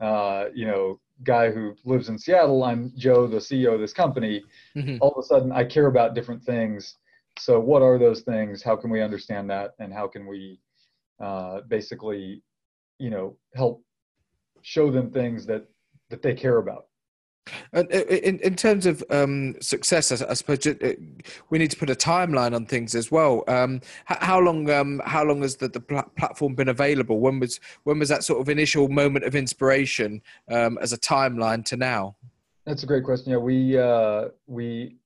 uh, 0.00 0.50
you 0.54 0.66
know, 0.66 1.00
guy 1.22 1.50
who 1.50 1.74
lives 1.84 2.08
in 2.08 2.18
Seattle. 2.18 2.64
I'm 2.64 2.92
Joe, 2.96 3.26
the 3.26 3.36
CEO 3.36 3.74
of 3.74 3.80
this 3.80 3.92
company. 3.92 4.42
Mm-hmm. 4.76 4.96
All 5.00 5.12
of 5.12 5.24
a 5.24 5.26
sudden, 5.26 5.52
I 5.52 5.64
care 5.64 5.86
about 5.86 6.14
different 6.14 6.42
things. 6.42 6.96
So, 7.38 7.60
what 7.60 7.82
are 7.82 7.98
those 7.98 8.22
things? 8.22 8.62
How 8.62 8.76
can 8.76 8.90
we 8.90 9.00
understand 9.00 9.48
that? 9.50 9.72
And 9.78 9.92
how 9.92 10.08
can 10.08 10.26
we 10.26 10.60
uh, 11.20 11.60
basically, 11.68 12.42
you 12.98 13.10
know, 13.10 13.36
help 13.54 13.82
show 14.62 14.90
them 14.90 15.10
things 15.10 15.46
that 15.46 15.66
that 16.10 16.22
they 16.22 16.34
care 16.34 16.58
about? 16.58 16.86
And 17.72 17.92
uh, 17.92 17.98
in, 18.06 18.38
in 18.40 18.56
terms 18.56 18.86
of 18.86 19.04
um, 19.10 19.54
success, 19.60 20.10
I, 20.10 20.30
I, 20.30 20.34
suppose 20.34 20.66
uh, 20.66 20.94
we 21.50 21.58
need 21.58 21.70
to 21.70 21.76
put 21.76 21.90
a 21.90 21.94
timeline 21.94 22.54
on 22.54 22.66
things 22.66 22.94
as 22.94 23.10
well. 23.10 23.44
Um, 23.48 23.80
how 24.06 24.40
long 24.40 24.70
um, 24.70 25.02
how 25.04 25.24
long 25.24 25.42
has 25.42 25.56
the, 25.56 25.68
the 25.68 25.80
platform 25.80 26.54
been 26.54 26.68
available? 26.68 27.20
When 27.20 27.40
was 27.40 27.60
when 27.84 27.98
was 27.98 28.08
that 28.08 28.24
sort 28.24 28.40
of 28.40 28.48
initial 28.48 28.88
moment 28.88 29.24
of 29.24 29.34
inspiration 29.34 30.22
um, 30.50 30.78
as 30.80 30.92
a 30.92 30.98
timeline 30.98 31.64
to 31.66 31.76
now? 31.76 32.16
That's 32.64 32.82
a 32.82 32.86
great 32.86 33.04
question. 33.04 33.32
Yeah, 33.32 33.38
we 33.38 33.78
uh, 33.78 34.28
we 34.46 34.96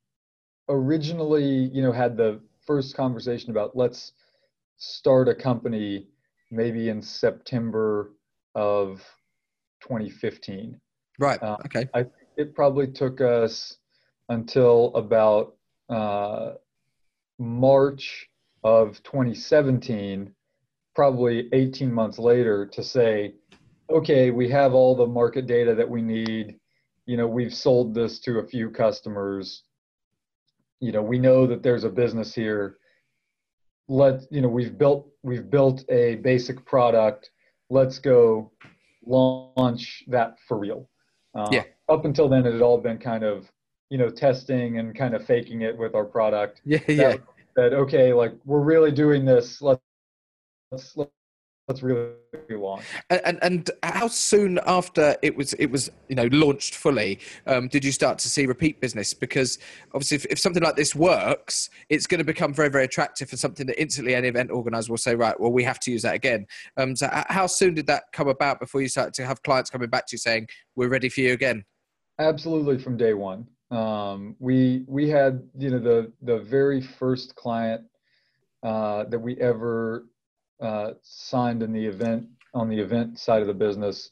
originally 0.68 1.70
you 1.72 1.82
know 1.82 1.92
had 1.92 2.16
the 2.16 2.40
first 2.66 2.94
conversation 2.96 3.50
about 3.50 3.76
let's 3.76 4.12
start 4.76 5.28
a 5.28 5.34
company 5.34 6.06
maybe 6.50 6.88
in 6.88 7.02
September 7.02 8.12
of 8.54 9.04
2015. 9.82 10.80
Right. 11.18 11.42
Uh, 11.42 11.56
okay. 11.66 11.88
I 11.94 12.06
it 12.38 12.54
probably 12.54 12.86
took 12.86 13.20
us 13.20 13.76
until 14.28 14.94
about 14.94 15.56
uh, 15.90 16.52
March 17.38 18.28
of 18.62 19.02
2017, 19.02 20.32
probably 20.94 21.48
18 21.52 21.92
months 21.92 22.18
later, 22.18 22.64
to 22.64 22.82
say, 22.82 23.34
okay, 23.90 24.30
we 24.30 24.48
have 24.48 24.72
all 24.72 24.94
the 24.94 25.06
market 25.06 25.46
data 25.46 25.74
that 25.74 25.90
we 25.90 26.00
need. 26.00 26.58
You 27.06 27.16
know, 27.16 27.26
we've 27.26 27.52
sold 27.52 27.92
this 27.92 28.20
to 28.20 28.38
a 28.38 28.46
few 28.46 28.70
customers. 28.70 29.64
You 30.80 30.92
know, 30.92 31.02
we 31.02 31.18
know 31.18 31.44
that 31.48 31.64
there's 31.64 31.84
a 31.84 31.90
business 31.90 32.34
here. 32.34 32.78
Let 33.88 34.20
you 34.30 34.42
know 34.42 34.48
we've 34.48 34.76
built 34.78 35.08
we've 35.22 35.50
built 35.50 35.84
a 35.88 36.16
basic 36.16 36.64
product. 36.66 37.30
Let's 37.70 37.98
go 37.98 38.52
launch 39.04 40.04
that 40.08 40.36
for 40.46 40.58
real. 40.58 40.88
Uh, 41.38 41.48
yeah. 41.52 41.62
up 41.88 42.04
until 42.04 42.28
then 42.28 42.44
it 42.44 42.52
had 42.52 42.62
all 42.62 42.78
been 42.78 42.98
kind 42.98 43.22
of 43.22 43.48
you 43.90 43.98
know 43.98 44.10
testing 44.10 44.78
and 44.78 44.96
kind 44.96 45.14
of 45.14 45.24
faking 45.24 45.62
it 45.62 45.76
with 45.76 45.94
our 45.94 46.04
product. 46.04 46.60
Yeah 46.64 46.80
yeah. 46.88 47.16
that 47.56 47.72
okay 47.72 48.12
like 48.12 48.32
we're 48.44 48.60
really 48.60 48.90
doing 48.90 49.24
this. 49.24 49.62
Let's 49.62 49.80
let's 50.72 50.96
let's 51.68 51.82
really 51.82 52.12
launch 52.50 52.82
and, 53.10 53.20
and, 53.24 53.38
and 53.42 53.70
how 53.82 54.08
soon 54.08 54.58
after 54.66 55.16
it 55.22 55.36
was 55.36 55.52
it 55.54 55.70
was 55.70 55.90
you 56.08 56.16
know 56.16 56.28
launched 56.32 56.74
fully 56.74 57.18
um, 57.46 57.68
did 57.68 57.84
you 57.84 57.92
start 57.92 58.18
to 58.18 58.28
see 58.28 58.46
repeat 58.46 58.80
business? 58.80 59.14
Because 59.14 59.58
obviously 59.94 60.16
if, 60.16 60.26
if 60.26 60.38
something 60.38 60.62
like 60.62 60.76
this 60.76 60.94
works 60.94 61.70
it's 61.88 62.06
going 62.06 62.18
to 62.18 62.24
become 62.24 62.52
very 62.52 62.68
very 62.68 62.84
attractive 62.84 63.28
for 63.28 63.36
something 63.36 63.66
that 63.66 63.80
instantly 63.80 64.14
any 64.14 64.28
event 64.28 64.50
organizer 64.50 64.92
will 64.92 64.98
say 64.98 65.14
right 65.14 65.38
well 65.38 65.52
we 65.52 65.62
have 65.64 65.78
to 65.80 65.90
use 65.90 66.02
that 66.02 66.14
again. 66.14 66.46
Um, 66.76 66.96
so 66.96 67.08
how 67.28 67.46
soon 67.46 67.74
did 67.74 67.86
that 67.86 68.04
come 68.12 68.28
about 68.28 68.60
before 68.60 68.80
you 68.80 68.88
started 68.88 69.14
to 69.14 69.26
have 69.26 69.42
clients 69.42 69.70
coming 69.70 69.88
back 69.88 70.06
to 70.06 70.14
you 70.14 70.18
saying 70.18 70.48
we're 70.74 70.88
ready 70.88 71.08
for 71.08 71.20
you 71.20 71.32
again 71.32 71.64
Absolutely, 72.18 72.78
from 72.78 72.96
day 72.96 73.14
one. 73.14 73.46
Um, 73.70 74.34
we 74.40 74.84
we 74.88 75.08
had 75.08 75.42
you 75.56 75.70
know 75.70 75.78
the 75.78 76.12
the 76.22 76.40
very 76.40 76.80
first 76.80 77.34
client 77.36 77.82
uh, 78.62 79.04
that 79.04 79.18
we 79.18 79.36
ever 79.36 80.06
uh, 80.60 80.92
signed 81.02 81.62
in 81.62 81.72
the 81.72 81.84
event 81.84 82.26
on 82.54 82.68
the 82.68 82.78
event 82.78 83.18
side 83.18 83.40
of 83.40 83.46
the 83.46 83.54
business 83.54 84.10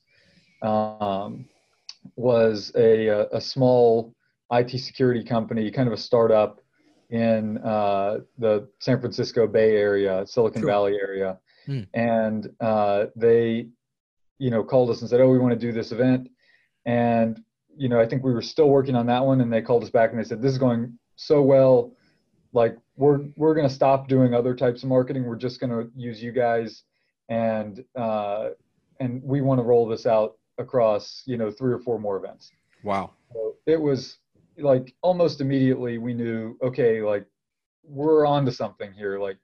um, 0.63 1.47
was 2.17 2.73
a, 2.77 3.09
a 3.33 3.41
small 3.41 4.15
IT 4.53 4.71
security 4.79 5.25
company, 5.25 5.71
kind 5.71 5.89
of 5.89 5.93
a 5.93 5.97
startup 5.97 6.61
in 7.11 7.59
uh, 7.59 8.19
the 8.39 8.69
San 8.81 9.01
Francisco 9.01 9.47
Bay 9.47 9.77
Area, 9.77 10.25
Silicon 10.27 10.63
sure. 10.63 10.71
Valley 10.71 10.99
area, 11.01 11.39
hmm. 11.67 11.83
and 11.95 12.49
uh, 12.61 13.07
they, 13.15 13.69
you 14.39 14.51
know, 14.51 14.65
called 14.65 14.91
us 14.91 15.01
and 15.01 15.11
said, 15.11 15.21
"Oh, 15.21 15.31
we 15.31 15.39
want 15.39 15.53
to 15.53 15.59
do 15.59 15.73
this 15.73 15.93
event," 15.93 16.29
and 16.85 17.41
you 17.77 17.89
know, 17.89 18.01
I 18.01 18.07
think 18.07 18.25
we 18.25 18.33
were 18.33 18.43
still 18.43 18.69
working 18.69 18.97
on 18.97 19.07
that 19.07 19.25
one, 19.25 19.41
and 19.41 19.53
they 19.53 19.63
called 19.63 19.85
us 19.85 19.91
back 19.91 20.11
and 20.11 20.19
they 20.19 20.25
said, 20.25 20.43
"This 20.43 20.53
is 20.53 20.59
going 20.59 20.99
so 21.17 21.43
well, 21.43 21.93
like 22.57 22.77
we're 22.97 23.21
we're 23.37 23.55
going 23.55 23.69
to 23.69 23.75
stop 23.75 24.09
doing 24.09 24.35
other 24.35 24.55
types 24.55 24.83
of 24.83 24.89
marketing. 24.89 25.25
We're 25.25 25.37
just 25.37 25.61
going 25.61 25.71
to 25.71 25.91
use 25.95 26.23
you 26.23 26.33
guys, 26.33 26.85
and 27.29 27.85
uh, 27.95 28.49
and 28.99 29.23
we 29.23 29.43
want 29.43 29.61
to 29.61 29.63
roll 29.63 29.87
this 29.87 30.07
out 30.07 30.39
across, 30.59 31.23
you 31.27 31.37
know, 31.37 31.51
three 31.51 31.73
or 31.73 31.79
four 31.79 31.99
more 31.99 32.17
events." 32.17 32.51
Wow. 32.83 33.13
So 33.33 33.57
it 33.67 33.81
was 33.81 34.19
like 34.57 34.95
almost 35.03 35.43
immediately 35.43 35.99
we 35.99 36.15
knew, 36.15 36.57
okay, 36.63 37.03
like 37.03 37.27
we're 37.85 38.27
on 38.27 38.47
to 38.47 38.53
something 38.53 38.91
here. 38.93 39.19
Like 39.19 39.37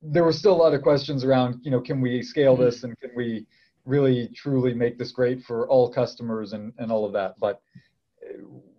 there 0.00 0.24
was 0.24 0.38
still 0.38 0.54
a 0.54 0.62
lot 0.62 0.74
of 0.74 0.82
questions 0.82 1.24
around, 1.24 1.60
you 1.62 1.72
know, 1.72 1.80
can 1.80 2.00
we 2.00 2.22
scale 2.22 2.54
mm-hmm. 2.54 2.64
this 2.64 2.84
and 2.84 2.96
can 3.00 3.10
we 3.16 3.46
really 3.84 4.28
truly 4.28 4.74
make 4.74 4.96
this 4.96 5.10
great 5.10 5.42
for 5.42 5.68
all 5.68 5.92
customers 5.92 6.52
and, 6.52 6.72
and 6.78 6.92
all 6.92 7.04
of 7.04 7.12
that. 7.14 7.34
But 7.40 7.60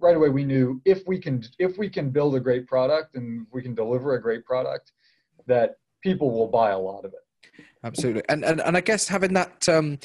right 0.04 0.16
away 0.16 0.30
we 0.30 0.44
knew 0.44 0.82
if 0.86 1.02
we 1.08 1.18
can 1.18 1.44
if 1.60 1.78
we 1.78 1.90
can 1.90 2.10
build 2.10 2.36
a 2.36 2.40
great 2.40 2.68
product 2.68 3.16
and 3.16 3.48
we 3.52 3.62
can 3.62 3.74
deliver 3.74 4.14
a 4.14 4.22
great 4.22 4.46
product, 4.46 4.92
that 5.48 5.78
people 6.02 6.32
will 6.32 6.48
buy 6.48 6.72
a 6.72 6.78
lot 6.78 7.06
of 7.06 7.14
it. 7.14 7.64
Absolutely, 7.84 8.24
and 8.30 8.44
and, 8.44 8.62
and 8.62 8.78
I 8.78 8.82
guess 8.82 9.08
having 9.08 9.34
that. 9.34 9.68
Um, 9.68 10.00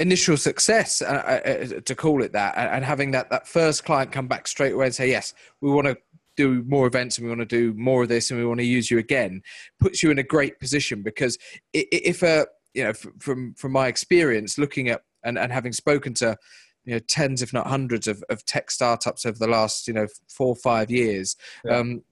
initial 0.00 0.36
success 0.36 1.00
uh, 1.02 1.04
uh, 1.04 1.48
uh 1.48 1.80
to 1.82 1.94
call 1.94 2.20
it 2.20 2.32
that 2.32 2.52
and 2.56 2.84
having 2.84 3.12
that 3.12 3.30
that 3.30 3.46
first 3.46 3.84
client 3.84 4.10
come 4.10 4.26
back 4.26 4.48
straight 4.48 4.72
away 4.72 4.86
and 4.86 4.94
say 4.94 5.08
yes 5.08 5.34
we 5.60 5.70
want 5.70 5.86
to 5.86 5.96
do 6.36 6.64
more 6.66 6.88
events 6.88 7.16
and 7.16 7.24
we 7.24 7.30
want 7.30 7.38
to 7.38 7.46
do 7.46 7.72
more 7.78 8.02
of 8.02 8.08
this 8.08 8.32
and 8.32 8.40
we 8.40 8.44
want 8.44 8.58
to 8.58 8.66
use 8.66 8.90
you 8.90 8.98
again 8.98 9.40
puts 9.78 10.02
you 10.02 10.10
in 10.10 10.18
a 10.18 10.22
great 10.24 10.58
position 10.58 11.00
because 11.00 11.38
if 11.72 12.24
a 12.24 12.44
you 12.74 12.82
know, 12.82 12.92
from 12.92 13.54
from 13.54 13.72
my 13.72 13.86
experience, 13.86 14.58
looking 14.58 14.88
at 14.88 15.02
and, 15.22 15.38
and 15.38 15.50
having 15.52 15.72
spoken 15.72 16.12
to 16.12 16.36
you 16.84 16.94
know 16.94 16.98
tens 17.00 17.42
if 17.42 17.52
not 17.52 17.66
hundreds 17.66 18.06
of, 18.06 18.22
of 18.28 18.44
tech 18.44 18.70
startups 18.70 19.26
over 19.26 19.38
the 19.38 19.46
last 19.46 19.88
you 19.88 19.94
know 19.94 20.06
four 20.28 20.48
or 20.48 20.56
five 20.56 20.90
years 20.90 21.36
yeah. 21.64 21.78
um, 21.78 22.02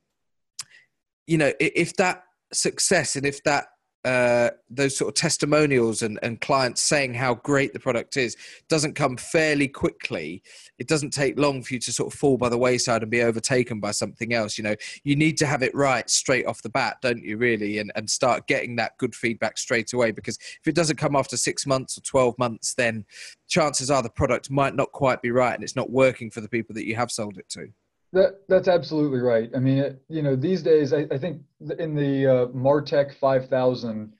you 1.26 1.38
know 1.38 1.52
if 1.60 1.96
that 1.96 2.24
success 2.52 3.16
and 3.16 3.26
if 3.26 3.42
that 3.44 3.66
uh, 4.04 4.50
those 4.68 4.96
sort 4.96 5.08
of 5.08 5.14
testimonials 5.14 6.02
and, 6.02 6.18
and 6.22 6.40
clients 6.40 6.82
saying 6.82 7.14
how 7.14 7.34
great 7.34 7.72
the 7.72 7.78
product 7.78 8.16
is 8.16 8.36
doesn't 8.68 8.94
come 8.94 9.16
fairly 9.16 9.68
quickly. 9.68 10.42
It 10.78 10.88
doesn't 10.88 11.10
take 11.10 11.38
long 11.38 11.62
for 11.62 11.74
you 11.74 11.80
to 11.80 11.92
sort 11.92 12.12
of 12.12 12.18
fall 12.18 12.36
by 12.36 12.48
the 12.48 12.58
wayside 12.58 13.02
and 13.02 13.10
be 13.10 13.22
overtaken 13.22 13.78
by 13.78 13.92
something 13.92 14.32
else 14.34 14.58
you 14.58 14.64
know. 14.64 14.74
You 15.04 15.14
need 15.14 15.36
to 15.38 15.46
have 15.46 15.62
it 15.62 15.74
right 15.74 16.08
straight 16.10 16.46
off 16.46 16.62
the 16.62 16.68
bat 16.68 16.96
don't 17.00 17.22
you 17.22 17.36
really 17.36 17.78
and, 17.78 17.92
and 17.94 18.10
start 18.10 18.48
getting 18.48 18.76
that 18.76 18.98
good 18.98 19.14
feedback 19.14 19.56
straight 19.56 19.92
away 19.92 20.10
because 20.10 20.36
if 20.38 20.66
it 20.66 20.74
doesn't 20.74 20.96
come 20.96 21.14
after 21.14 21.36
six 21.36 21.66
months 21.66 21.96
or 21.96 22.00
12 22.00 22.38
months 22.38 22.74
then 22.74 23.04
chances 23.48 23.90
are 23.90 24.02
the 24.02 24.10
product 24.10 24.50
might 24.50 24.74
not 24.74 24.90
quite 24.92 25.22
be 25.22 25.30
right 25.30 25.54
and 25.54 25.62
it's 25.62 25.76
not 25.76 25.90
working 25.90 26.30
for 26.30 26.40
the 26.40 26.48
people 26.48 26.74
that 26.74 26.86
you 26.86 26.96
have 26.96 27.10
sold 27.10 27.38
it 27.38 27.48
to 27.48 27.68
that 28.12 28.40
that's 28.48 28.68
absolutely 28.68 29.20
right. 29.20 29.50
I 29.54 29.58
mean, 29.58 29.78
it, 29.78 30.02
you 30.08 30.22
know, 30.22 30.36
these 30.36 30.62
days, 30.62 30.92
I, 30.92 31.06
I 31.10 31.18
think 31.18 31.42
in 31.78 31.94
the 31.94 32.26
uh, 32.26 32.46
Martech 32.48 33.14
5000 33.14 34.12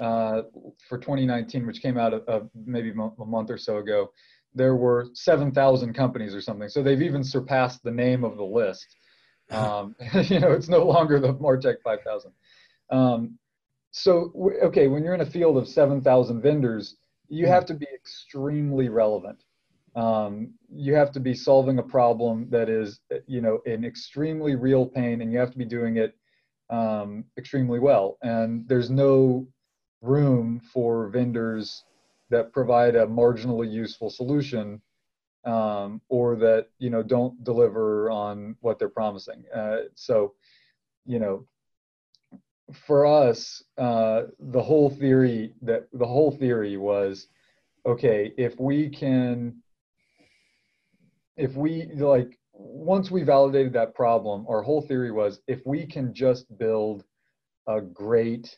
uh, 0.00 0.42
for 0.88 0.98
2019, 0.98 1.66
which 1.66 1.82
came 1.82 1.98
out 1.98 2.14
of, 2.14 2.50
maybe 2.54 2.90
a 2.90 3.24
month 3.24 3.50
or 3.50 3.58
so 3.58 3.78
ago, 3.78 4.10
there 4.54 4.76
were 4.76 5.08
7,000 5.14 5.92
companies 5.92 6.34
or 6.34 6.40
something. 6.40 6.68
So 6.68 6.82
they've 6.82 7.02
even 7.02 7.24
surpassed 7.24 7.82
the 7.82 7.90
name 7.90 8.24
of 8.24 8.36
the 8.36 8.44
list. 8.44 8.86
Um, 9.50 9.94
you 10.14 10.40
know, 10.40 10.52
it's 10.52 10.68
no 10.68 10.82
longer 10.82 11.20
the 11.20 11.34
Martech 11.34 11.82
5000. 11.84 12.32
Um, 12.88 13.38
so, 13.90 14.32
okay, 14.62 14.88
when 14.88 15.04
you're 15.04 15.12
in 15.12 15.20
a 15.20 15.26
field 15.26 15.58
of 15.58 15.68
7,000 15.68 16.40
vendors, 16.40 16.96
you 17.28 17.46
have 17.46 17.66
to 17.66 17.74
be 17.74 17.86
extremely 17.94 18.88
relevant. 18.88 19.42
Um, 19.94 20.54
you 20.74 20.94
have 20.94 21.12
to 21.12 21.20
be 21.20 21.34
solving 21.34 21.78
a 21.78 21.82
problem 21.82 22.48
that 22.50 22.68
is, 22.68 23.00
you 23.26 23.40
know, 23.40 23.60
an 23.66 23.84
extremely 23.84 24.54
real 24.56 24.86
pain, 24.86 25.20
and 25.20 25.32
you 25.32 25.38
have 25.38 25.50
to 25.50 25.58
be 25.58 25.64
doing 25.64 25.96
it 25.98 26.16
um, 26.70 27.24
extremely 27.36 27.78
well. 27.78 28.18
And 28.22 28.66
there's 28.68 28.90
no 28.90 29.46
room 30.00 30.60
for 30.72 31.08
vendors 31.08 31.84
that 32.30 32.52
provide 32.52 32.96
a 32.96 33.06
marginally 33.06 33.70
useful 33.70 34.08
solution 34.08 34.80
um, 35.44 36.00
or 36.08 36.36
that 36.36 36.68
you 36.78 36.90
know 36.90 37.02
don't 37.02 37.42
deliver 37.44 38.10
on 38.10 38.56
what 38.60 38.78
they're 38.78 38.88
promising. 38.88 39.44
Uh, 39.54 39.78
so, 39.94 40.34
you 41.04 41.18
know, 41.18 41.46
for 42.72 43.06
us, 43.06 43.62
uh, 43.78 44.22
the 44.38 44.62
whole 44.62 44.90
theory 44.90 45.54
that 45.62 45.88
the 45.92 46.06
whole 46.06 46.30
theory 46.30 46.76
was, 46.76 47.26
okay, 47.84 48.32
if 48.36 48.58
we 48.58 48.88
can, 48.88 49.56
if 51.36 51.54
we 51.54 51.90
like 51.96 52.38
once 52.52 53.10
we 53.10 53.22
validated 53.22 53.72
that 53.72 53.94
problem, 53.94 54.46
our 54.48 54.62
whole 54.62 54.82
theory 54.82 55.10
was 55.10 55.40
if 55.46 55.60
we 55.64 55.86
can 55.86 56.14
just 56.14 56.46
build 56.58 57.04
a 57.66 57.80
great 57.80 58.56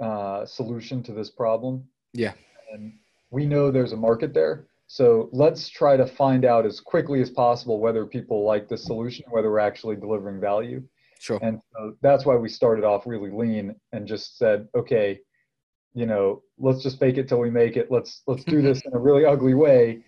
uh, 0.00 0.44
solution 0.44 1.02
to 1.02 1.12
this 1.12 1.30
problem, 1.30 1.84
yeah, 2.12 2.32
and 2.72 2.92
we 3.30 3.46
know 3.46 3.70
there's 3.70 3.92
a 3.92 3.96
market 3.96 4.32
there 4.34 4.66
so 4.86 5.28
let's 5.32 5.68
try 5.68 5.96
to 5.96 6.06
find 6.06 6.44
out 6.44 6.66
as 6.66 6.80
quickly 6.80 7.20
as 7.20 7.30
possible 7.30 7.80
whether 7.80 8.06
people 8.06 8.44
like 8.44 8.68
the 8.68 8.76
solution, 8.76 9.24
whether 9.30 9.50
we're 9.50 9.58
actually 9.58 9.96
delivering 9.96 10.40
value. 10.40 10.82
Sure. 11.18 11.38
And 11.42 11.60
so 11.72 11.96
that's 12.02 12.26
why 12.26 12.36
we 12.36 12.48
started 12.48 12.84
off 12.84 13.06
really 13.06 13.30
lean 13.30 13.74
and 13.92 14.06
just 14.06 14.36
said, 14.36 14.68
okay, 14.74 15.18
you 15.94 16.06
know, 16.06 16.42
let's 16.58 16.82
just 16.82 16.98
fake 16.98 17.16
it 17.16 17.28
till 17.28 17.40
we 17.40 17.50
make 17.50 17.76
it. 17.76 17.90
Let's 17.90 18.22
let's 18.26 18.44
do 18.44 18.60
this 18.68 18.82
in 18.84 18.92
a 18.94 18.98
really 18.98 19.24
ugly 19.24 19.54
way. 19.54 20.00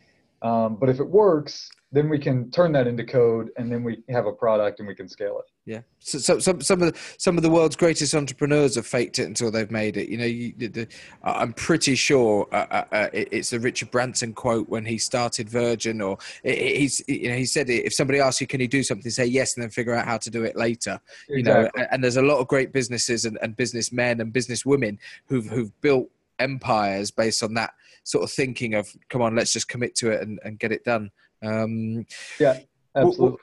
Um, 0.43 0.77
but 0.77 0.89
if 0.89 1.01
it 1.01 1.09
works, 1.09 1.71
then 1.93 2.09
we 2.09 2.19
can 2.19 2.51
turn 2.51 2.73
that 2.73 2.87
into 2.87 3.05
code 3.05 3.51
and 3.57 3.73
then 3.73 3.83
we 3.83 4.03
have 4.11 4.27
a 4.27 4.33
product 4.33 4.81
and 4.81 4.89
we 4.89 4.95
can 4.95 5.09
scale 5.09 5.39
it. 5.39 5.51
Yeah. 5.65 5.81
So, 6.01 6.19
so 6.19 6.39
some 6.39 6.61
some 6.61 6.83
of 6.83 6.93
the 6.93 7.01
some 7.17 7.37
of 7.37 7.43
the 7.43 7.51
world's 7.51 7.77
greatest 7.77 8.15
entrepreneurs 8.15 8.75
have 8.75 8.87
faked 8.87 9.19
it 9.19 9.25
until 9.25 9.51
they've 9.51 9.71
made 9.71 9.97
it. 9.97 10.09
You 10.09 10.19
know 10.19 10.25
you, 10.25 10.53
the, 10.57 10.89
i'm 11.25 11.53
pretty 11.53 11.95
sure 11.95 12.47
uh, 12.53 12.67
uh, 12.71 12.85
uh 12.93 13.09
it's 13.13 13.51
the 13.51 13.59
richard 13.59 13.91
branson 13.91 14.33
quote 14.33 14.69
when 14.69 14.85
he 14.85 14.99
started 14.99 15.49
virgin 15.49 16.01
or 16.01 16.19
he's 16.43 17.01
you 17.09 17.29
know 17.31 17.37
he 17.37 17.47
said 17.47 17.71
if 17.71 17.95
somebody 17.95 18.21
asks 18.21 18.41
you 18.41 18.47
can 18.47 18.61
you 18.61 18.69
do 18.69 18.83
something? 18.83 19.11
say 19.11 19.25
yes 19.25 19.55
and 19.55 19.63
then 19.63 19.71
figure 19.71 19.95
out 19.95 20.05
how 20.05 20.19
to 20.19 20.31
do 20.31 20.45
it 20.45 20.57
later. 20.57 21.01
Exactly. 21.29 21.37
you 21.37 21.43
know 21.43 21.71
and 21.91 22.03
there's 22.03 22.17
a 22.17 22.23
lot 22.23 22.39
of 22.39 22.49
great 22.49 22.73
businesses 22.73 23.25
and, 23.25 23.39
and 23.43 23.57
businessmen 23.57 24.21
and 24.21 24.33
businesswomen 24.33 24.99
who've 25.27 25.47
who've 25.47 25.81
built 25.81 26.11
empires 26.39 27.11
based 27.11 27.43
on 27.43 27.55
that 27.55 27.73
sort 28.07 28.25
of 28.25 28.31
thinking 28.31 28.75
of 28.75 28.89
come 29.09 29.23
on 29.23 29.35
let's 29.35 29.53
just 29.53 29.69
commit 29.69 29.95
to 29.95 30.11
it 30.11 30.23
and, 30.23 30.39
and 30.45 30.59
get 30.59 30.73
it 30.73 30.85
done 30.85 31.11
um, 31.43 32.07
yeah, 32.39 32.61
absolutely. 32.95 33.39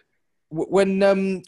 When 0.55 1.01
um, 1.01 1.41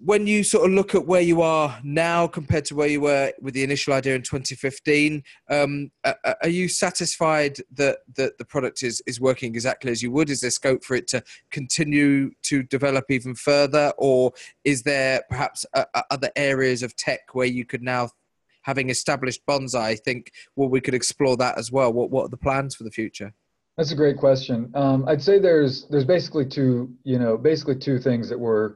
when 0.00 0.26
you 0.26 0.42
sort 0.42 0.68
of 0.68 0.72
look 0.74 0.96
at 0.96 1.06
where 1.06 1.20
you 1.20 1.42
are 1.42 1.78
now 1.84 2.26
compared 2.26 2.64
to 2.64 2.74
where 2.74 2.88
you 2.88 3.00
were 3.00 3.32
with 3.40 3.54
the 3.54 3.62
initial 3.62 3.92
idea 3.92 4.16
in 4.16 4.22
2015, 4.22 5.22
um, 5.48 5.92
are 6.04 6.48
you 6.48 6.66
satisfied 6.66 7.58
that, 7.74 7.98
that 8.16 8.36
the 8.36 8.44
product 8.44 8.82
is, 8.82 9.00
is 9.06 9.20
working 9.20 9.54
exactly 9.54 9.92
as 9.92 10.02
you 10.02 10.10
would? 10.10 10.28
Is 10.28 10.40
there 10.40 10.50
scope 10.50 10.82
for 10.82 10.96
it 10.96 11.06
to 11.08 11.22
continue 11.52 12.32
to 12.44 12.64
develop 12.64 13.04
even 13.10 13.36
further, 13.36 13.92
or 13.96 14.32
is 14.64 14.82
there 14.82 15.22
perhaps 15.28 15.64
other 16.10 16.30
areas 16.34 16.82
of 16.82 16.96
tech 16.96 17.20
where 17.34 17.46
you 17.46 17.64
could 17.64 17.82
now 17.82 18.10
having 18.68 18.88
established 18.90 19.42
Banzai 19.46 19.88
I 19.88 19.96
think 19.96 20.30
well 20.56 20.68
we 20.68 20.80
could 20.80 20.94
explore 20.94 21.36
that 21.38 21.58
as 21.58 21.72
well 21.72 21.92
what 21.92 22.10
what 22.10 22.24
are 22.26 22.34
the 22.36 22.44
plans 22.46 22.74
for 22.76 22.84
the 22.84 22.96
future 23.00 23.32
that's 23.78 23.92
a 23.92 23.94
great 23.94 24.16
question. 24.16 24.72
Um, 24.74 25.04
I'd 25.06 25.22
say 25.22 25.38
there's 25.38 25.86
there's 25.88 26.04
basically 26.04 26.44
two 26.44 26.92
you 27.04 27.16
know 27.16 27.38
basically 27.38 27.76
two 27.76 28.00
things 28.00 28.28
that 28.28 28.38
we're 28.38 28.74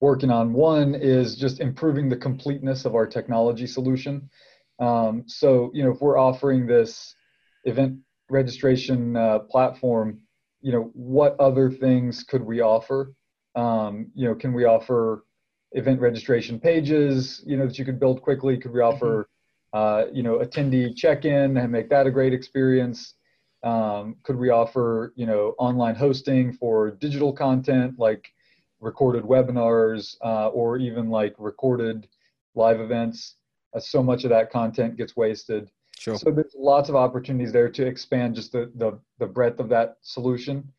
working 0.00 0.30
on. 0.30 0.52
One 0.52 0.94
is 0.94 1.34
just 1.34 1.58
improving 1.58 2.08
the 2.08 2.16
completeness 2.16 2.84
of 2.84 2.94
our 2.94 3.04
technology 3.04 3.66
solution. 3.66 4.30
Um, 4.78 5.24
so 5.26 5.72
you 5.74 5.82
know 5.82 5.90
if 5.90 6.00
we're 6.00 6.18
offering 6.18 6.68
this 6.68 7.16
event 7.64 7.98
registration 8.30 9.16
uh, 9.16 9.40
platform, 9.40 10.20
you 10.60 10.70
know 10.70 10.90
what 10.94 11.34
other 11.40 11.68
things 11.68 12.22
could 12.22 12.42
we 12.42 12.60
offer? 12.60 13.12
Um, 13.56 14.12
you 14.14 14.28
know 14.28 14.36
can 14.36 14.52
we 14.52 14.66
offer 14.66 15.24
event 15.72 16.00
registration 16.00 16.58
pages 16.58 17.42
you 17.46 17.56
know 17.56 17.66
that 17.66 17.78
you 17.78 17.84
could 17.84 18.00
build 18.00 18.22
quickly? 18.22 18.56
Could 18.56 18.72
we 18.72 18.80
offer 18.80 19.28
mm-hmm. 19.74 19.78
uh, 19.78 20.12
you 20.12 20.22
know 20.22 20.38
attendee 20.38 20.96
check-in 20.96 21.56
and 21.56 21.70
make 21.70 21.88
that 21.90 22.06
a 22.06 22.10
great 22.10 22.32
experience? 22.32 23.14
Um, 23.62 24.16
could 24.22 24.36
we 24.36 24.50
offer, 24.50 25.12
you 25.16 25.26
know, 25.26 25.54
online 25.58 25.96
hosting 25.96 26.52
for 26.52 26.92
digital 26.92 27.32
content 27.32 27.98
like 27.98 28.32
recorded 28.80 29.24
webinars 29.24 30.16
uh, 30.24 30.48
or 30.48 30.78
even 30.78 31.10
like 31.10 31.34
recorded 31.38 32.06
live 32.54 32.80
events? 32.80 33.34
Uh, 33.74 33.80
so 33.80 34.02
much 34.02 34.24
of 34.24 34.30
that 34.30 34.50
content 34.50 34.96
gets 34.96 35.16
wasted. 35.16 35.70
Sure. 35.98 36.16
So 36.16 36.30
there's 36.30 36.54
lots 36.56 36.88
of 36.88 36.94
opportunities 36.94 37.52
there 37.52 37.68
to 37.68 37.84
expand 37.84 38.36
just 38.36 38.52
the 38.52 38.70
the, 38.76 38.98
the 39.18 39.26
breadth 39.26 39.58
of 39.58 39.68
that 39.70 39.96
solution. 40.02 40.72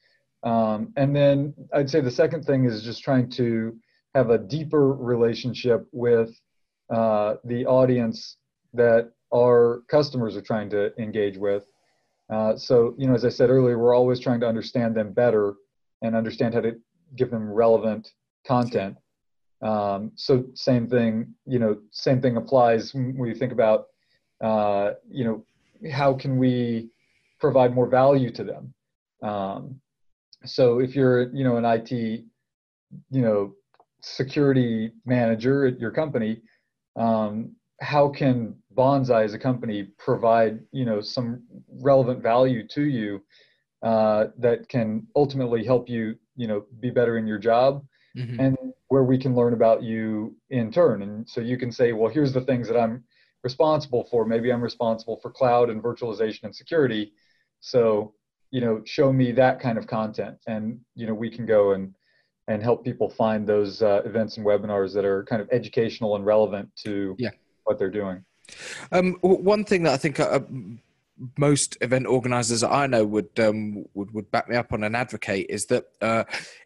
Um, 0.44 0.94
and 0.96 1.14
then 1.14 1.54
I'd 1.74 1.90
say 1.90 2.00
the 2.00 2.10
second 2.10 2.46
thing 2.46 2.64
is 2.64 2.82
just 2.82 3.04
trying 3.04 3.30
to 3.32 3.78
have 4.16 4.30
a 4.30 4.38
deeper 4.38 4.94
relationship 4.94 5.88
with 5.92 6.40
uh, 6.90 7.36
the 7.44 7.66
audience 7.66 8.38
that 8.74 9.12
our 9.34 9.84
customers 9.90 10.36
are 10.36 10.42
trying 10.42 10.70
to 10.70 10.92
engage 11.00 11.38
with. 11.38 11.66
Uh, 12.30 12.56
so, 12.56 12.94
you 12.98 13.08
know, 13.08 13.14
as 13.14 13.26
I 13.26 13.30
said 13.30 13.50
earlier, 13.50 13.78
we're 13.78 13.96
always 13.96 14.20
trying 14.20 14.40
to 14.42 14.48
understand 14.48 14.96
them 14.96 15.14
better 15.14 15.56
and 16.02 16.16
understand 16.16 16.54
how 16.54 16.62
to 16.62 16.76
give 17.16 17.32
them 17.32 17.52
relevant 17.52 18.12
content. 18.46 18.98
Um, 19.62 20.12
so, 20.16 20.46
same 20.54 20.88
thing, 20.88 21.34
you 21.46 21.60
know, 21.60 21.80
same 21.92 22.22
thing 22.22 22.38
applies 22.38 22.94
when 22.94 23.26
you 23.26 23.36
think 23.36 23.52
about, 23.52 23.88
uh, 24.42 24.92
you 25.10 25.26
know, 25.26 25.46
how 25.92 26.14
can 26.14 26.38
we 26.38 26.90
provide 27.40 27.74
more 27.74 27.88
value 27.88 28.32
to 28.32 28.44
them? 28.44 28.74
Um, 29.22 29.82
so, 30.46 30.80
if 30.80 30.96
you're, 30.96 31.30
you 31.34 31.44
know, 31.44 31.58
an 31.58 31.66
IT, 31.66 31.92
you 31.92 33.22
know, 33.22 33.54
security 34.02 34.92
manager 35.06 35.66
at 35.66 35.80
your 35.80 35.92
company, 35.92 36.42
um, 36.96 37.56
how 37.82 38.10
can 38.10 38.56
Banzai 38.72 39.24
as 39.24 39.34
a 39.34 39.40
company 39.40 39.84
provide 39.98 40.60
you 40.72 40.86
know 40.86 41.02
some 41.02 41.44
relevant 41.82 42.22
value 42.22 42.68
to 42.70 42.84
you 42.84 43.24
uh, 43.84 44.26
that 44.38 44.68
can 44.70 45.08
ultimately 45.16 45.64
help 45.64 45.90
you 45.90 46.16
you 46.36 46.48
know 46.48 46.66
be 46.80 46.90
better 46.90 47.18
in 47.18 47.26
your 47.28 47.38
job 47.38 47.86
mm-hmm. 48.18 48.40
and 48.40 48.58
where 48.90 49.04
we 49.04 49.18
can 49.18 49.36
learn 49.36 49.54
about 49.54 49.84
you 49.84 50.36
in 50.50 50.72
turn? 50.72 51.04
And 51.04 51.28
so 51.30 51.42
you 51.42 51.58
can 51.58 51.72
say 51.72 51.94
well 51.94 52.12
here's 52.12 52.34
the 52.34 52.42
things 52.42 52.68
that 52.68 52.80
i'm 52.80 53.04
responsible 53.44 54.08
for. 54.12 54.26
Maybe 54.26 54.52
i'm 54.52 54.62
responsible 54.62 55.20
for 55.22 55.32
cloud 55.32 55.70
and 55.70 55.82
virtualization 55.82 56.44
and 56.44 56.56
security. 56.56 57.14
So 57.62 58.14
you 58.52 58.62
know 58.62 58.82
show 58.86 59.14
me 59.14 59.32
that 59.34 59.60
kind 59.60 59.78
of 59.78 59.88
content. 59.88 60.38
And 60.48 60.80
you 60.96 61.08
know 61.08 61.14
we 61.14 61.30
can 61.30 61.46
go 61.46 61.72
and 61.72 61.96
and 62.50 62.62
help 62.62 62.84
people 62.84 63.08
find 63.08 63.48
those 63.48 63.82
uh, 63.82 64.02
events 64.04 64.38
and 64.38 64.46
webinars 64.46 64.94
that 64.94 65.06
are 65.06 65.24
kind 65.24 65.42
of 65.42 65.48
educational 65.52 66.16
and 66.16 66.26
relevant 66.26 66.70
to 66.84 67.16
yeah 67.18 67.30
what 67.64 67.78
they're 67.78 67.92
doing. 67.92 68.26
Um, 68.92 69.18
one 69.22 69.64
thing 69.64 69.84
that 69.84 69.94
I 69.94 69.98
think 69.98 70.20
uh, 70.20 70.40
most 71.38 71.78
event 71.82 72.08
organizers 72.08 72.64
I 72.64 72.88
know 72.88 73.06
would 73.06 73.40
um, 73.40 73.86
would 73.94 74.12
would 74.14 74.32
back 74.32 74.50
me 74.50 74.56
up 74.56 74.72
on 74.74 74.84
and 74.84 74.96
advocate 74.96 75.48
is 75.50 75.66
that 75.68 75.86
uh, 76.02 76.24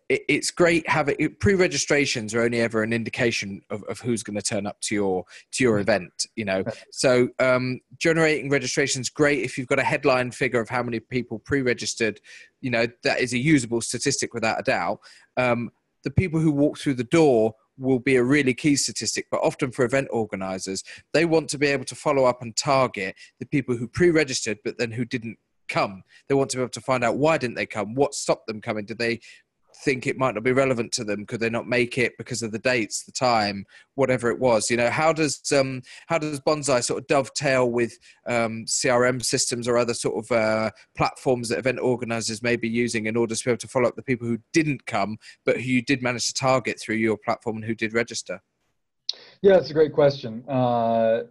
it, 0.09 0.21
it's 0.27 0.51
great 0.51 0.87
having 0.87 1.35
pre-registrations 1.39 2.33
are 2.33 2.41
only 2.41 2.61
ever 2.61 2.83
an 2.83 2.93
indication 2.93 3.61
of, 3.69 3.83
of 3.83 3.99
who's 3.99 4.23
going 4.23 4.35
to 4.35 4.41
turn 4.41 4.67
up 4.67 4.79
to 4.81 4.95
your 4.95 5.25
to 5.53 5.63
your 5.63 5.79
event. 5.79 6.27
You 6.35 6.45
know, 6.45 6.63
so 6.91 7.29
um, 7.39 7.79
generating 7.97 8.49
registrations 8.49 9.09
great 9.09 9.43
if 9.43 9.57
you've 9.57 9.67
got 9.67 9.79
a 9.79 9.83
headline 9.83 10.31
figure 10.31 10.59
of 10.59 10.69
how 10.69 10.83
many 10.83 10.99
people 10.99 11.39
pre-registered. 11.39 12.19
You 12.61 12.71
know, 12.71 12.87
that 13.03 13.19
is 13.19 13.33
a 13.33 13.37
usable 13.37 13.81
statistic 13.81 14.33
without 14.33 14.59
a 14.59 14.63
doubt. 14.63 14.99
Um, 15.37 15.71
the 16.03 16.11
people 16.11 16.39
who 16.39 16.51
walk 16.51 16.77
through 16.77 16.95
the 16.95 17.03
door 17.05 17.55
will 17.77 17.99
be 17.99 18.15
a 18.15 18.23
really 18.23 18.53
key 18.53 18.75
statistic, 18.75 19.27
but 19.31 19.41
often 19.43 19.71
for 19.71 19.85
event 19.85 20.07
organizers, 20.11 20.83
they 21.13 21.25
want 21.25 21.49
to 21.49 21.57
be 21.57 21.67
able 21.67 21.85
to 21.85 21.95
follow 21.95 22.25
up 22.25 22.41
and 22.41 22.55
target 22.55 23.15
the 23.39 23.45
people 23.45 23.75
who 23.75 23.87
pre 23.87 24.09
registered 24.09 24.59
but 24.63 24.77
then 24.77 24.91
who 24.91 25.05
didn't 25.05 25.37
come. 25.69 26.03
They 26.27 26.35
want 26.35 26.49
to 26.51 26.57
be 26.57 26.61
able 26.61 26.69
to 26.69 26.81
find 26.81 27.03
out 27.03 27.17
why 27.17 27.37
didn't 27.37 27.55
they 27.55 27.65
come? 27.65 27.95
What 27.95 28.13
stopped 28.13 28.47
them 28.47 28.61
coming? 28.61 28.85
Did 28.85 28.99
they 28.99 29.19
think 29.83 30.07
it 30.07 30.17
might 30.17 30.35
not 30.35 30.43
be 30.43 30.51
relevant 30.51 30.91
to 30.93 31.03
them? 31.03 31.25
Could 31.25 31.39
they 31.39 31.49
not 31.49 31.67
make 31.67 31.97
it 31.97 32.17
because 32.17 32.41
of 32.41 32.51
the 32.51 32.59
dates, 32.59 33.03
the 33.03 33.11
time, 33.11 33.65
whatever 33.95 34.29
it 34.29 34.39
was? 34.39 34.69
You 34.71 34.77
know, 34.77 34.89
how 34.89 35.13
does 35.13 35.41
um, 35.51 35.81
how 36.07 36.17
does 36.17 36.39
Banzai 36.39 36.79
sort 36.79 37.01
of 37.01 37.07
dovetail 37.07 37.69
with 37.69 37.97
um, 38.27 38.65
CRM 38.65 39.23
systems 39.23 39.67
or 39.67 39.77
other 39.77 39.93
sort 39.93 40.23
of 40.23 40.31
uh, 40.31 40.71
platforms 40.95 41.49
that 41.49 41.59
event 41.59 41.79
organisers 41.79 42.41
may 42.41 42.55
be 42.55 42.69
using 42.69 43.05
in 43.05 43.17
order 43.17 43.35
to 43.35 43.43
be 43.43 43.51
able 43.51 43.57
to 43.57 43.67
follow 43.67 43.87
up 43.87 43.95
the 43.95 44.01
people 44.01 44.27
who 44.27 44.39
didn't 44.51 44.85
come 44.85 45.17
but 45.45 45.57
who 45.57 45.63
you 45.63 45.81
did 45.81 46.01
manage 46.01 46.27
to 46.27 46.33
target 46.33 46.79
through 46.79 46.95
your 46.95 47.17
platform 47.17 47.57
and 47.57 47.65
who 47.65 47.75
did 47.75 47.93
register? 47.93 48.41
Yeah, 49.41 49.57
it's 49.57 49.69
a 49.69 49.73
great 49.73 49.93
question. 49.93 50.43
Uh, 50.47 51.23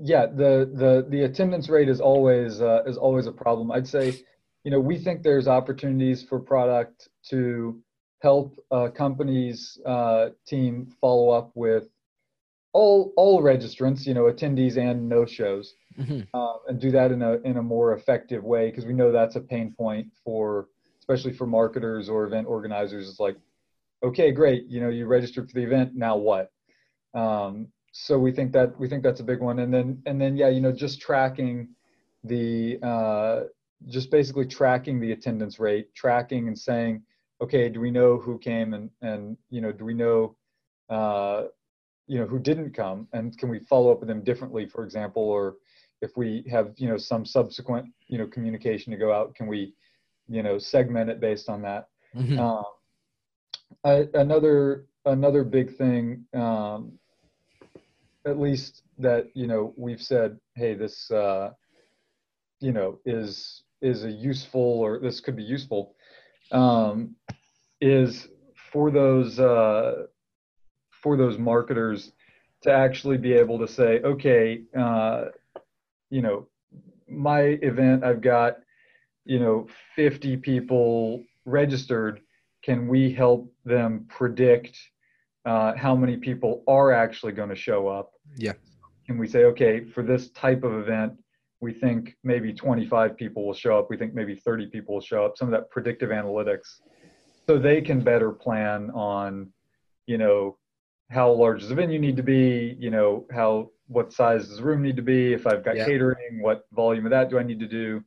yeah, 0.00 0.26
the 0.26 0.70
the 0.74 1.06
the 1.08 1.22
attendance 1.22 1.68
rate 1.68 1.88
is 1.88 2.00
always 2.00 2.60
uh, 2.60 2.82
is 2.86 2.96
always 2.96 3.26
a 3.26 3.32
problem. 3.32 3.70
I'd 3.70 3.86
say, 3.86 4.14
you 4.64 4.70
know, 4.70 4.80
we 4.80 4.98
think 4.98 5.22
there's 5.22 5.48
opportunities 5.48 6.22
for 6.22 6.38
product 6.38 7.08
to 7.30 7.80
help 8.20 8.56
a 8.70 8.90
company's 8.90 9.78
uh, 9.84 10.28
team 10.46 10.92
follow 11.00 11.30
up 11.30 11.50
with 11.54 11.88
all 12.72 13.12
all 13.16 13.42
registrants, 13.42 14.06
you 14.06 14.14
know, 14.14 14.24
attendees 14.24 14.78
and 14.78 15.08
no 15.08 15.26
shows, 15.26 15.74
mm-hmm. 15.98 16.20
uh, 16.32 16.54
and 16.68 16.80
do 16.80 16.90
that 16.90 17.12
in 17.12 17.22
a 17.22 17.34
in 17.44 17.56
a 17.58 17.62
more 17.62 17.94
effective 17.94 18.42
way 18.44 18.70
because 18.70 18.86
we 18.86 18.94
know 18.94 19.12
that's 19.12 19.36
a 19.36 19.40
pain 19.40 19.74
point 19.76 20.06
for 20.24 20.68
especially 21.00 21.32
for 21.32 21.46
marketers 21.46 22.08
or 22.08 22.24
event 22.24 22.46
organizers. 22.46 23.08
It's 23.08 23.20
like, 23.20 23.36
okay, 24.04 24.30
great, 24.30 24.66
you 24.68 24.80
know, 24.80 24.88
you 24.88 25.06
registered 25.06 25.48
for 25.50 25.54
the 25.54 25.64
event, 25.64 25.94
now 25.94 26.16
what? 26.16 26.50
Um, 27.12 27.68
so 27.92 28.18
we 28.18 28.32
think 28.32 28.52
that 28.52 28.78
we 28.78 28.88
think 28.88 29.02
that's 29.02 29.20
a 29.20 29.24
big 29.24 29.40
one 29.40 29.58
and 29.58 29.72
then 29.72 30.02
and 30.06 30.20
then 30.20 30.34
yeah 30.34 30.48
you 30.48 30.60
know 30.60 30.72
just 30.72 31.00
tracking 31.00 31.68
the 32.24 32.78
uh, 32.82 33.42
just 33.88 34.10
basically 34.10 34.46
tracking 34.46 35.00
the 35.00 35.12
attendance 35.12 35.58
rate 35.58 35.94
tracking 35.94 36.48
and 36.48 36.58
saying 36.58 37.02
okay 37.40 37.68
do 37.68 37.80
we 37.80 37.90
know 37.90 38.18
who 38.18 38.38
came 38.38 38.74
and 38.74 38.90
and 39.02 39.36
you 39.50 39.60
know 39.60 39.72
do 39.72 39.84
we 39.84 39.94
know 39.94 40.36
uh, 40.90 41.44
you 42.06 42.18
know 42.18 42.26
who 42.26 42.38
didn't 42.38 42.74
come 42.74 43.08
and 43.12 43.36
can 43.38 43.48
we 43.48 43.58
follow 43.60 43.90
up 43.90 44.00
with 44.00 44.08
them 44.08 44.22
differently 44.22 44.66
for 44.66 44.84
example 44.84 45.22
or 45.22 45.56
if 46.00 46.16
we 46.16 46.44
have 46.50 46.72
you 46.76 46.88
know 46.88 46.96
some 46.96 47.24
subsequent 47.24 47.86
you 48.08 48.18
know 48.18 48.26
communication 48.26 48.90
to 48.90 48.98
go 48.98 49.12
out 49.12 49.34
can 49.34 49.46
we 49.46 49.72
you 50.28 50.42
know 50.42 50.58
segment 50.58 51.10
it 51.10 51.20
based 51.20 51.48
on 51.48 51.62
that 51.62 51.88
mm-hmm. 52.14 52.38
um, 52.38 52.64
I, 53.84 54.08
another 54.14 54.86
another 55.06 55.44
big 55.44 55.76
thing 55.76 56.24
um, 56.34 56.92
at 58.26 58.38
least 58.38 58.82
that 58.98 59.28
you 59.34 59.46
know 59.46 59.72
we've 59.76 60.02
said 60.02 60.38
hey 60.54 60.74
this 60.74 61.10
uh, 61.10 61.50
you 62.60 62.72
know 62.72 62.98
is 63.04 63.62
is 63.82 64.04
a 64.04 64.10
useful 64.10 64.60
or 64.60 64.98
this 64.98 65.20
could 65.20 65.36
be 65.36 65.42
useful 65.42 65.94
um, 66.52 67.14
is 67.80 68.28
for 68.72 68.90
those 68.90 69.38
uh, 69.38 70.04
for 70.90 71.16
those 71.16 71.38
marketers 71.38 72.12
to 72.62 72.70
actually 72.70 73.18
be 73.18 73.32
able 73.32 73.58
to 73.58 73.68
say 73.68 74.00
okay 74.00 74.62
uh, 74.78 75.24
you 76.10 76.22
know 76.22 76.46
my 77.08 77.58
event 77.62 78.04
i've 78.04 78.22
got 78.22 78.58
you 79.24 79.38
know 79.38 79.66
50 79.96 80.36
people 80.38 81.22
registered 81.44 82.20
can 82.62 82.86
we 82.86 83.12
help 83.12 83.52
them 83.64 84.06
predict 84.08 84.78
uh, 85.44 85.74
how 85.76 85.94
many 85.94 86.16
people 86.16 86.62
are 86.68 86.92
actually 86.92 87.32
going 87.32 87.48
to 87.48 87.56
show 87.56 87.88
up. 87.88 88.12
Yeah. 88.36 88.52
And 89.08 89.18
we 89.18 89.26
say, 89.26 89.44
okay, 89.44 89.84
for 89.84 90.02
this 90.02 90.30
type 90.30 90.62
of 90.62 90.74
event, 90.74 91.14
we 91.62 91.72
think 91.72 92.16
maybe 92.24 92.52
25 92.52 93.16
people 93.16 93.46
will 93.46 93.54
show 93.54 93.78
up. 93.78 93.88
We 93.88 93.96
think 93.96 94.14
maybe 94.14 94.34
30 94.34 94.66
people 94.66 94.94
will 94.94 95.00
show 95.00 95.24
up. 95.24 95.38
Some 95.38 95.46
of 95.46 95.52
that 95.52 95.70
predictive 95.70 96.10
analytics, 96.10 96.80
so 97.46 97.56
they 97.56 97.80
can 97.80 98.00
better 98.00 98.32
plan 98.32 98.90
on, 98.90 99.52
you 100.06 100.18
know, 100.18 100.58
how 101.10 101.30
large 101.30 101.60
does 101.60 101.68
the 101.68 101.74
venue 101.76 102.00
need 102.00 102.16
to 102.16 102.22
be? 102.22 102.76
You 102.80 102.90
know, 102.90 103.26
how 103.32 103.70
what 103.86 104.12
size 104.12 104.48
does 104.48 104.56
the 104.56 104.64
room 104.64 104.82
need 104.82 104.96
to 104.96 105.02
be? 105.02 105.32
If 105.32 105.46
I've 105.46 105.64
got 105.64 105.76
yeah. 105.76 105.84
catering, 105.84 106.40
what 106.40 106.66
volume 106.72 107.06
of 107.06 107.10
that 107.10 107.30
do 107.30 107.38
I 107.38 107.44
need 107.44 107.60
to 107.60 107.68
do? 107.68 108.02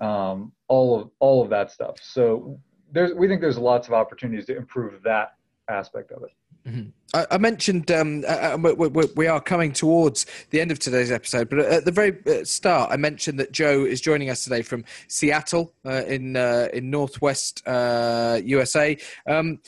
Um, 0.00 0.52
all 0.68 0.98
of 0.98 1.10
all 1.18 1.42
of 1.42 1.50
that 1.50 1.70
stuff. 1.70 1.98
So 2.00 2.58
there's 2.90 3.12
we 3.12 3.28
think 3.28 3.42
there's 3.42 3.58
lots 3.58 3.88
of 3.88 3.94
opportunities 3.94 4.46
to 4.46 4.56
improve 4.56 5.02
that 5.02 5.34
aspect 5.68 6.12
of 6.12 6.22
it. 6.22 6.30
Mm-hmm. 6.66 6.90
I, 7.14 7.26
I, 7.32 7.38
mentioned 7.38 7.90
um, 7.90 8.24
uh, 8.28 8.54
uh 8.54 8.58
we, 8.60 8.88
we, 8.88 9.04
we, 9.16 9.26
are 9.26 9.40
coming 9.40 9.72
towards 9.72 10.26
the 10.50 10.60
end 10.60 10.70
of 10.70 10.78
today's 10.78 11.10
episode, 11.10 11.48
but 11.48 11.58
at 11.60 11.84
the 11.84 11.90
very 11.90 12.18
uh, 12.26 12.44
start, 12.44 12.92
I 12.92 12.96
mentioned 12.96 13.40
that 13.40 13.52
Joe 13.52 13.84
is 13.84 14.00
joining 14.00 14.28
us 14.28 14.44
today 14.44 14.62
from 14.62 14.84
Seattle 15.08 15.72
uh, 15.86 16.04
in 16.06 16.36
uh, 16.36 16.68
in 16.72 16.90
northwest 16.90 17.62
uh, 17.66 18.40
USA. 18.44 18.96
Um, 19.26 19.60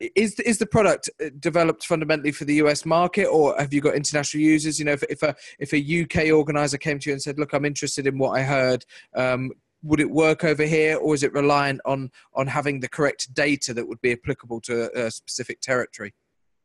is 0.00 0.40
is 0.40 0.58
the 0.58 0.66
product 0.66 1.10
developed 1.38 1.84
fundamentally 1.84 2.32
for 2.32 2.44
the 2.44 2.54
US 2.54 2.84
market, 2.84 3.26
or 3.26 3.54
have 3.58 3.72
you 3.72 3.80
got 3.80 3.94
international 3.94 4.42
users? 4.42 4.78
You 4.78 4.86
know, 4.86 4.92
if, 4.92 5.04
if 5.04 5.22
a 5.22 5.36
if 5.58 5.72
a 5.72 6.02
UK 6.02 6.32
organizer 6.32 6.78
came 6.78 6.98
to 6.98 7.10
you 7.10 7.12
and 7.12 7.22
said, 7.22 7.38
"Look, 7.38 7.52
I'm 7.52 7.64
interested 7.64 8.06
in 8.06 8.18
what 8.18 8.30
I 8.30 8.42
heard," 8.42 8.84
um, 9.14 9.52
would 9.82 10.00
it 10.00 10.10
work 10.10 10.44
over 10.44 10.64
here 10.64 10.96
or 10.96 11.14
is 11.14 11.22
it 11.22 11.32
reliant 11.32 11.80
on 11.84 12.10
on 12.34 12.46
having 12.46 12.80
the 12.80 12.88
correct 12.88 13.32
data 13.34 13.72
that 13.74 13.86
would 13.86 14.00
be 14.00 14.12
applicable 14.12 14.60
to 14.62 14.90
a, 14.94 15.06
a 15.06 15.10
specific 15.10 15.60
territory? 15.60 16.14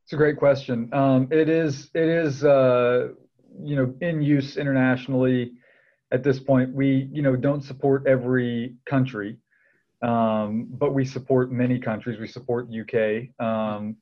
It's 0.03 0.13
a 0.13 0.17
great 0.17 0.37
question. 0.37 0.89
Um, 0.93 1.27
it 1.31 1.49
is 1.49 1.89
it 1.93 2.07
is 2.07 2.43
uh, 2.43 3.09
you 3.63 3.75
know 3.75 3.93
in 4.01 4.21
use 4.21 4.57
internationally 4.57 5.53
at 6.11 6.23
this 6.23 6.39
point. 6.39 6.73
We 6.73 7.09
you 7.11 7.21
know 7.21 7.35
don't 7.35 7.63
support 7.63 8.05
every 8.07 8.75
country 8.85 9.37
um, 10.01 10.67
but 10.69 10.93
we 10.93 11.05
support 11.05 11.51
many 11.51 11.79
countries. 11.79 12.19
We 12.19 12.27
support 12.27 12.67
uk 12.69 13.45
um, 13.45 13.95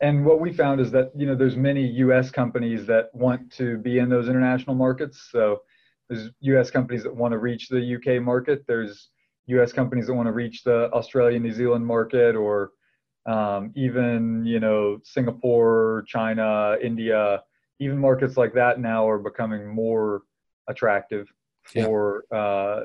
and 0.00 0.24
what 0.24 0.40
we 0.40 0.52
found 0.52 0.80
is 0.80 0.90
that 0.90 1.12
you 1.16 1.26
know 1.26 1.34
there's 1.34 1.56
many 1.56 1.86
us 1.86 2.30
companies 2.30 2.86
that 2.86 3.14
want 3.14 3.52
to 3.52 3.78
be 3.78 3.98
in 3.98 4.08
those 4.08 4.28
international 4.28 4.74
markets. 4.74 5.28
So 5.30 5.62
there's 6.08 6.30
U.S. 6.40 6.70
companies 6.70 7.02
that 7.04 7.14
want 7.14 7.32
to 7.32 7.38
reach 7.38 7.68
the 7.68 7.80
U.K. 7.80 8.18
market. 8.18 8.64
There's 8.66 9.08
U.S. 9.46 9.72
companies 9.72 10.06
that 10.06 10.14
want 10.14 10.26
to 10.26 10.32
reach 10.32 10.62
the 10.62 10.90
Australia, 10.92 11.38
New 11.38 11.52
Zealand 11.52 11.86
market, 11.86 12.36
or 12.36 12.72
um, 13.26 13.72
even 13.74 14.44
you 14.44 14.60
know 14.60 14.98
Singapore, 15.02 16.04
China, 16.06 16.76
India. 16.82 17.42
Even 17.80 17.98
markets 17.98 18.36
like 18.36 18.54
that 18.54 18.80
now 18.80 19.08
are 19.08 19.18
becoming 19.18 19.66
more 19.66 20.22
attractive 20.68 21.32
for 21.64 22.24
yeah. 22.30 22.38
uh, 22.38 22.84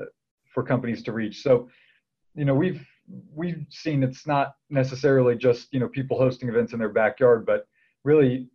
for 0.52 0.62
companies 0.62 1.02
to 1.04 1.12
reach. 1.12 1.42
So, 1.42 1.68
you 2.34 2.44
know, 2.44 2.54
we've 2.54 2.84
we've 3.34 3.64
seen 3.68 4.02
it's 4.02 4.26
not 4.26 4.54
necessarily 4.68 5.36
just 5.36 5.72
you 5.72 5.80
know 5.80 5.88
people 5.88 6.18
hosting 6.18 6.48
events 6.48 6.72
in 6.72 6.78
their 6.78 6.88
backyard, 6.88 7.46
but 7.46 7.66
really 8.04 8.48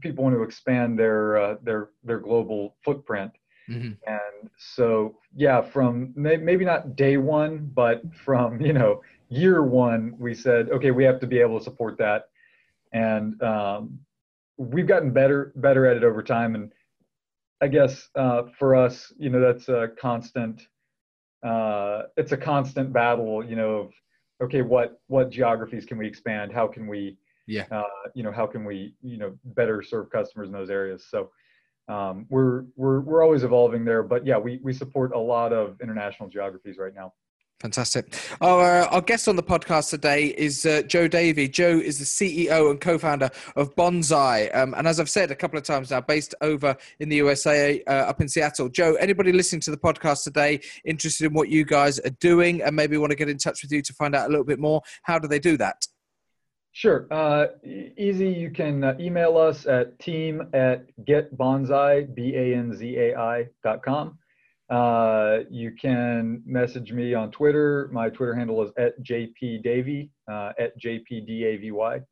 people 0.00 0.24
want 0.24 0.36
to 0.36 0.42
expand 0.42 0.98
their 0.98 1.36
uh, 1.36 1.54
their 1.62 1.90
their 2.04 2.18
global 2.18 2.76
footprint 2.84 3.32
Mm-hmm. 3.72 3.92
And 4.06 4.50
so, 4.58 5.16
yeah, 5.34 5.62
from 5.62 6.12
may, 6.14 6.36
maybe 6.36 6.64
not 6.64 6.94
day 6.96 7.16
one, 7.16 7.70
but 7.74 8.02
from, 8.14 8.60
you 8.60 8.72
know, 8.72 9.02
year 9.28 9.62
one, 9.62 10.14
we 10.18 10.34
said, 10.34 10.68
okay, 10.70 10.90
we 10.90 11.04
have 11.04 11.20
to 11.20 11.26
be 11.26 11.40
able 11.40 11.58
to 11.58 11.64
support 11.64 11.96
that. 11.98 12.28
And 12.92 13.42
um, 13.42 13.98
we've 14.58 14.86
gotten 14.86 15.10
better, 15.12 15.52
better 15.56 15.86
at 15.86 15.96
it 15.96 16.04
over 16.04 16.22
time. 16.22 16.54
And 16.54 16.72
I 17.62 17.68
guess 17.68 18.08
uh, 18.14 18.42
for 18.58 18.74
us, 18.74 19.12
you 19.18 19.30
know, 19.30 19.40
that's 19.40 19.68
a 19.68 19.88
constant, 19.98 20.68
uh, 21.42 22.02
it's 22.16 22.32
a 22.32 22.36
constant 22.36 22.92
battle, 22.92 23.44
you 23.44 23.56
know, 23.56 23.70
of, 23.70 23.92
okay, 24.42 24.62
what, 24.62 25.00
what 25.06 25.30
geographies 25.30 25.86
can 25.86 25.96
we 25.96 26.06
expand? 26.06 26.52
How 26.52 26.66
can 26.66 26.86
we, 26.86 27.16
yeah, 27.46 27.64
uh, 27.70 27.82
you 28.14 28.22
know, 28.22 28.32
how 28.32 28.46
can 28.46 28.64
we, 28.64 28.94
you 29.02 29.16
know, 29.16 29.36
better 29.44 29.82
serve 29.82 30.10
customers 30.10 30.48
in 30.48 30.52
those 30.52 30.70
areas? 30.70 31.06
So, 31.08 31.30
um, 31.88 32.26
we're 32.30 32.64
we're 32.76 33.00
we're 33.00 33.22
always 33.22 33.44
evolving 33.44 33.84
there. 33.84 34.02
But 34.02 34.26
yeah, 34.26 34.38
we 34.38 34.60
we 34.62 34.72
support 34.72 35.12
a 35.14 35.18
lot 35.18 35.52
of 35.52 35.80
international 35.80 36.28
geographies 36.28 36.78
right 36.78 36.94
now. 36.94 37.12
Fantastic. 37.62 38.12
Our, 38.40 38.80
uh, 38.80 38.86
our 38.88 39.00
guest 39.00 39.28
on 39.28 39.36
the 39.36 39.42
podcast 39.42 39.90
today 39.90 40.34
is 40.36 40.66
uh, 40.66 40.82
Joe 40.82 41.06
Davy. 41.06 41.46
Joe 41.46 41.78
is 41.78 42.00
the 42.00 42.04
CEO 42.04 42.72
and 42.72 42.80
co 42.80 42.98
founder 42.98 43.30
of 43.54 43.76
Banzai. 43.76 44.48
Um, 44.48 44.74
and 44.74 44.88
as 44.88 44.98
I've 44.98 45.08
said 45.08 45.30
a 45.30 45.36
couple 45.36 45.58
of 45.58 45.64
times 45.64 45.92
now, 45.92 46.00
based 46.00 46.34
over 46.40 46.76
in 46.98 47.08
the 47.08 47.14
USA, 47.16 47.80
uh, 47.86 47.92
up 47.92 48.20
in 48.20 48.28
Seattle. 48.28 48.68
Joe, 48.68 48.94
anybody 48.94 49.30
listening 49.30 49.60
to 49.60 49.70
the 49.70 49.76
podcast 49.76 50.24
today 50.24 50.60
interested 50.84 51.26
in 51.26 51.34
what 51.34 51.50
you 51.50 51.64
guys 51.64 52.00
are 52.00 52.10
doing 52.18 52.62
and 52.62 52.74
maybe 52.74 52.96
want 52.96 53.12
to 53.12 53.16
get 53.16 53.28
in 53.28 53.38
touch 53.38 53.62
with 53.62 53.70
you 53.70 53.80
to 53.80 53.92
find 53.92 54.16
out 54.16 54.26
a 54.26 54.30
little 54.30 54.44
bit 54.44 54.58
more, 54.58 54.82
how 55.04 55.20
do 55.20 55.28
they 55.28 55.38
do 55.38 55.56
that? 55.58 55.86
Sure. 56.72 57.06
Uh, 57.10 57.46
easy. 57.98 58.28
You 58.28 58.50
can 58.50 58.82
uh, 58.82 58.96
email 58.98 59.36
us 59.36 59.66
at 59.66 59.98
team 59.98 60.48
at 60.54 60.86
getbanzai, 61.04 62.14
B-A-N-Z-A-I 62.14 63.48
dot 63.62 63.82
com. 63.82 64.18
Uh, 64.70 65.40
you 65.50 65.72
can 65.72 66.42
message 66.46 66.90
me 66.92 67.12
on 67.12 67.30
Twitter. 67.30 67.90
My 67.92 68.08
Twitter 68.08 68.34
handle 68.34 68.62
is 68.62 68.70
at 68.78 68.98
jpdavy, 69.02 70.08
uh, 70.30 70.52
at 70.58 70.78
jpdavy, 70.80 72.02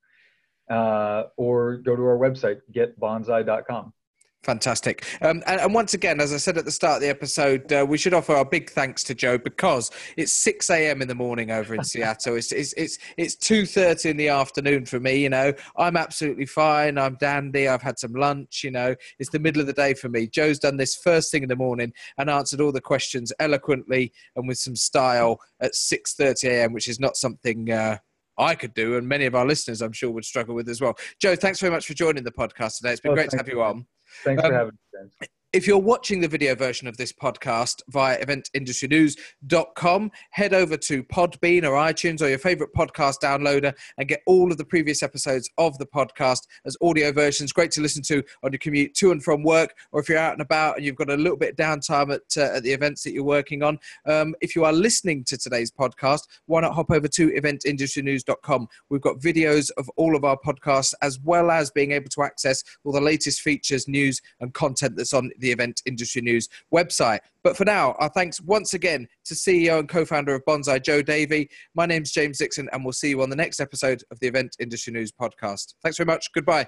uh, 0.70 1.23
or 1.38 1.77
go 1.79 1.96
to 1.96 2.03
our 2.03 2.18
website, 2.18 2.61
getbanzai.com. 2.75 3.94
Fantastic. 4.42 5.05
Um, 5.20 5.42
and, 5.46 5.61
and, 5.61 5.74
once 5.74 5.92
again, 5.92 6.18
as 6.18 6.33
I 6.33 6.38
said 6.38 6.57
at 6.57 6.64
the 6.64 6.70
start 6.70 6.96
of 6.96 7.03
the 7.03 7.11
episode, 7.11 7.70
uh, 7.74 7.85
we 7.87 7.98
should 7.98 8.14
offer 8.14 8.35
our 8.35 8.44
big 8.44 8.70
thanks 8.70 9.05
to 9.05 9.14
Joe 9.14 9.37
because 9.37 9.90
it's 10.16 10.33
6 10.33 10.70
a.m. 10.70 11.03
in 11.03 11.09
the 11.09 11.14
morning 11.14 11.50
over 11.50 11.74
in 11.74 11.85
Seattle. 11.85 12.37
It's 12.37 12.50
it's 12.50 12.72
it's 12.72 12.98
it's 13.18 13.37
2:30 13.37 14.07
in 14.07 14.16
the 14.16 14.29
afternoon 14.29 14.87
for 14.87 14.98
me. 14.98 15.16
You 15.16 15.29
know, 15.29 15.53
I'm 15.76 15.94
absolutely 15.94 16.46
fine. 16.46 16.96
I'm 16.96 17.16
dandy. 17.16 17.68
I've 17.68 17.83
had 17.83 17.98
some 17.98 18.14
lunch. 18.14 18.64
You 18.64 18.70
know, 18.70 18.94
it's 19.18 19.29
the 19.29 19.38
middle 19.38 19.61
of 19.61 19.66
the 19.66 19.74
day 19.74 19.92
for 19.92 20.09
me. 20.09 20.26
Joe's 20.26 20.59
done 20.59 20.79
this 20.79 20.96
first 20.96 21.31
thing 21.31 21.42
in 21.42 21.50
the 21.50 21.57
morning 21.57 21.92
and 22.16 22.31
answered 22.31 22.62
all 22.62 22.72
the 22.72 22.81
questions 22.81 23.35
eloquently 23.40 24.11
and 24.37 24.48
with 24.48 24.57
some 24.57 24.76
style 24.76 25.38
at 25.61 25.72
6:30 25.72 26.44
a.m., 26.48 26.72
which 26.72 26.88
is 26.88 26.98
not 26.98 27.16
something. 27.16 27.70
Uh, 27.70 27.98
I 28.38 28.55
could 28.55 28.72
do, 28.72 28.96
and 28.96 29.07
many 29.07 29.26
of 29.26 29.35
our 29.35 29.44
listeners, 29.44 29.83
I'm 29.83 29.92
sure, 29.92 30.11
would 30.11 30.24
struggle 30.24 30.55
with 30.55 30.66
as 30.70 30.81
well. 30.81 30.96
Joe, 31.20 31.37
thanks 31.37 31.61
very 31.61 31.70
much 31.70 31.87
for 31.87 31.92
joining 31.92 32.24
the 32.24 32.33
podcast 32.33 32.79
today. 32.79 32.92
It's 32.92 33.00
been 33.03 33.12
oh, 33.12 33.14
great 33.14 33.29
to 33.31 33.37
have 33.37 33.48
you 33.48 33.61
on. 33.61 33.85
Thanks 34.25 34.42
um, 34.44 34.51
for 34.51 34.57
having 34.57 34.73
me. 34.73 35.01
James 35.01 35.31
if 35.52 35.66
you're 35.66 35.78
watching 35.78 36.20
the 36.20 36.28
video 36.28 36.54
version 36.54 36.86
of 36.86 36.96
this 36.96 37.12
podcast 37.12 37.82
via 37.88 38.24
eventindustrynews.com, 38.24 40.12
head 40.30 40.54
over 40.54 40.76
to 40.76 41.02
Podbean 41.02 41.64
or 41.64 41.72
iTunes 41.72 42.22
or 42.22 42.28
your 42.28 42.38
favorite 42.38 42.72
podcast 42.72 43.16
downloader 43.20 43.74
and 43.98 44.08
get 44.08 44.22
all 44.26 44.52
of 44.52 44.58
the 44.58 44.64
previous 44.64 45.02
episodes 45.02 45.50
of 45.58 45.76
the 45.78 45.86
podcast 45.86 46.42
as 46.64 46.76
audio 46.80 47.10
versions. 47.10 47.52
Great 47.52 47.72
to 47.72 47.80
listen 47.80 48.00
to 48.02 48.22
on 48.44 48.52
your 48.52 48.60
commute 48.60 48.94
to 48.94 49.10
and 49.10 49.24
from 49.24 49.42
work, 49.42 49.74
or 49.90 50.00
if 50.00 50.08
you're 50.08 50.18
out 50.18 50.34
and 50.34 50.42
about 50.42 50.76
and 50.76 50.86
you've 50.86 50.94
got 50.94 51.10
a 51.10 51.16
little 51.16 51.36
bit 51.36 51.50
of 51.50 51.56
downtime 51.56 52.14
at, 52.14 52.36
uh, 52.36 52.56
at 52.56 52.62
the 52.62 52.72
events 52.72 53.02
that 53.02 53.12
you're 53.12 53.24
working 53.24 53.64
on. 53.64 53.76
Um, 54.06 54.36
if 54.40 54.54
you 54.54 54.64
are 54.64 54.72
listening 54.72 55.24
to 55.24 55.36
today's 55.36 55.72
podcast, 55.72 56.28
why 56.46 56.60
not 56.60 56.74
hop 56.74 56.92
over 56.92 57.08
to 57.08 57.28
eventindustrynews.com? 57.30 58.68
We've 58.88 59.00
got 59.00 59.18
videos 59.18 59.72
of 59.76 59.90
all 59.96 60.14
of 60.14 60.24
our 60.24 60.38
podcasts 60.38 60.94
as 61.02 61.18
well 61.18 61.50
as 61.50 61.72
being 61.72 61.90
able 61.90 62.10
to 62.10 62.22
access 62.22 62.62
all 62.84 62.92
the 62.92 63.00
latest 63.00 63.40
features, 63.40 63.88
news, 63.88 64.20
and 64.38 64.54
content 64.54 64.94
that's 64.96 65.12
on 65.12 65.32
the 65.40 65.50
Event 65.50 65.83
Industry 65.87 66.22
News 66.22 66.48
website. 66.72 67.20
But 67.42 67.57
for 67.57 67.64
now, 67.64 67.94
our 67.98 68.09
thanks 68.09 68.40
once 68.40 68.74
again 68.74 69.09
to 69.24 69.35
CEO 69.35 69.79
and 69.79 69.88
co 69.88 70.05
founder 70.05 70.35
of 70.35 70.44
Banzai, 70.46 70.79
Joe 70.79 71.03
Davy. 71.03 71.50
My 71.74 71.87
name's 71.87 72.12
James 72.12 72.38
Dixon, 72.38 72.68
and 72.72 72.85
we'll 72.85 72.92
see 72.92 73.11
you 73.11 73.22
on 73.22 73.31
the 73.31 73.37
next 73.37 73.61
episode 73.61 74.03
of 74.11 74.20
the 74.20 74.26
Event 74.26 74.57
Industry 74.61 74.92
News 74.92 75.12
podcast. 75.12 75.74
Thanks 75.83 75.96
very 75.96 76.07
much. 76.07 76.33
Goodbye. 76.33 76.66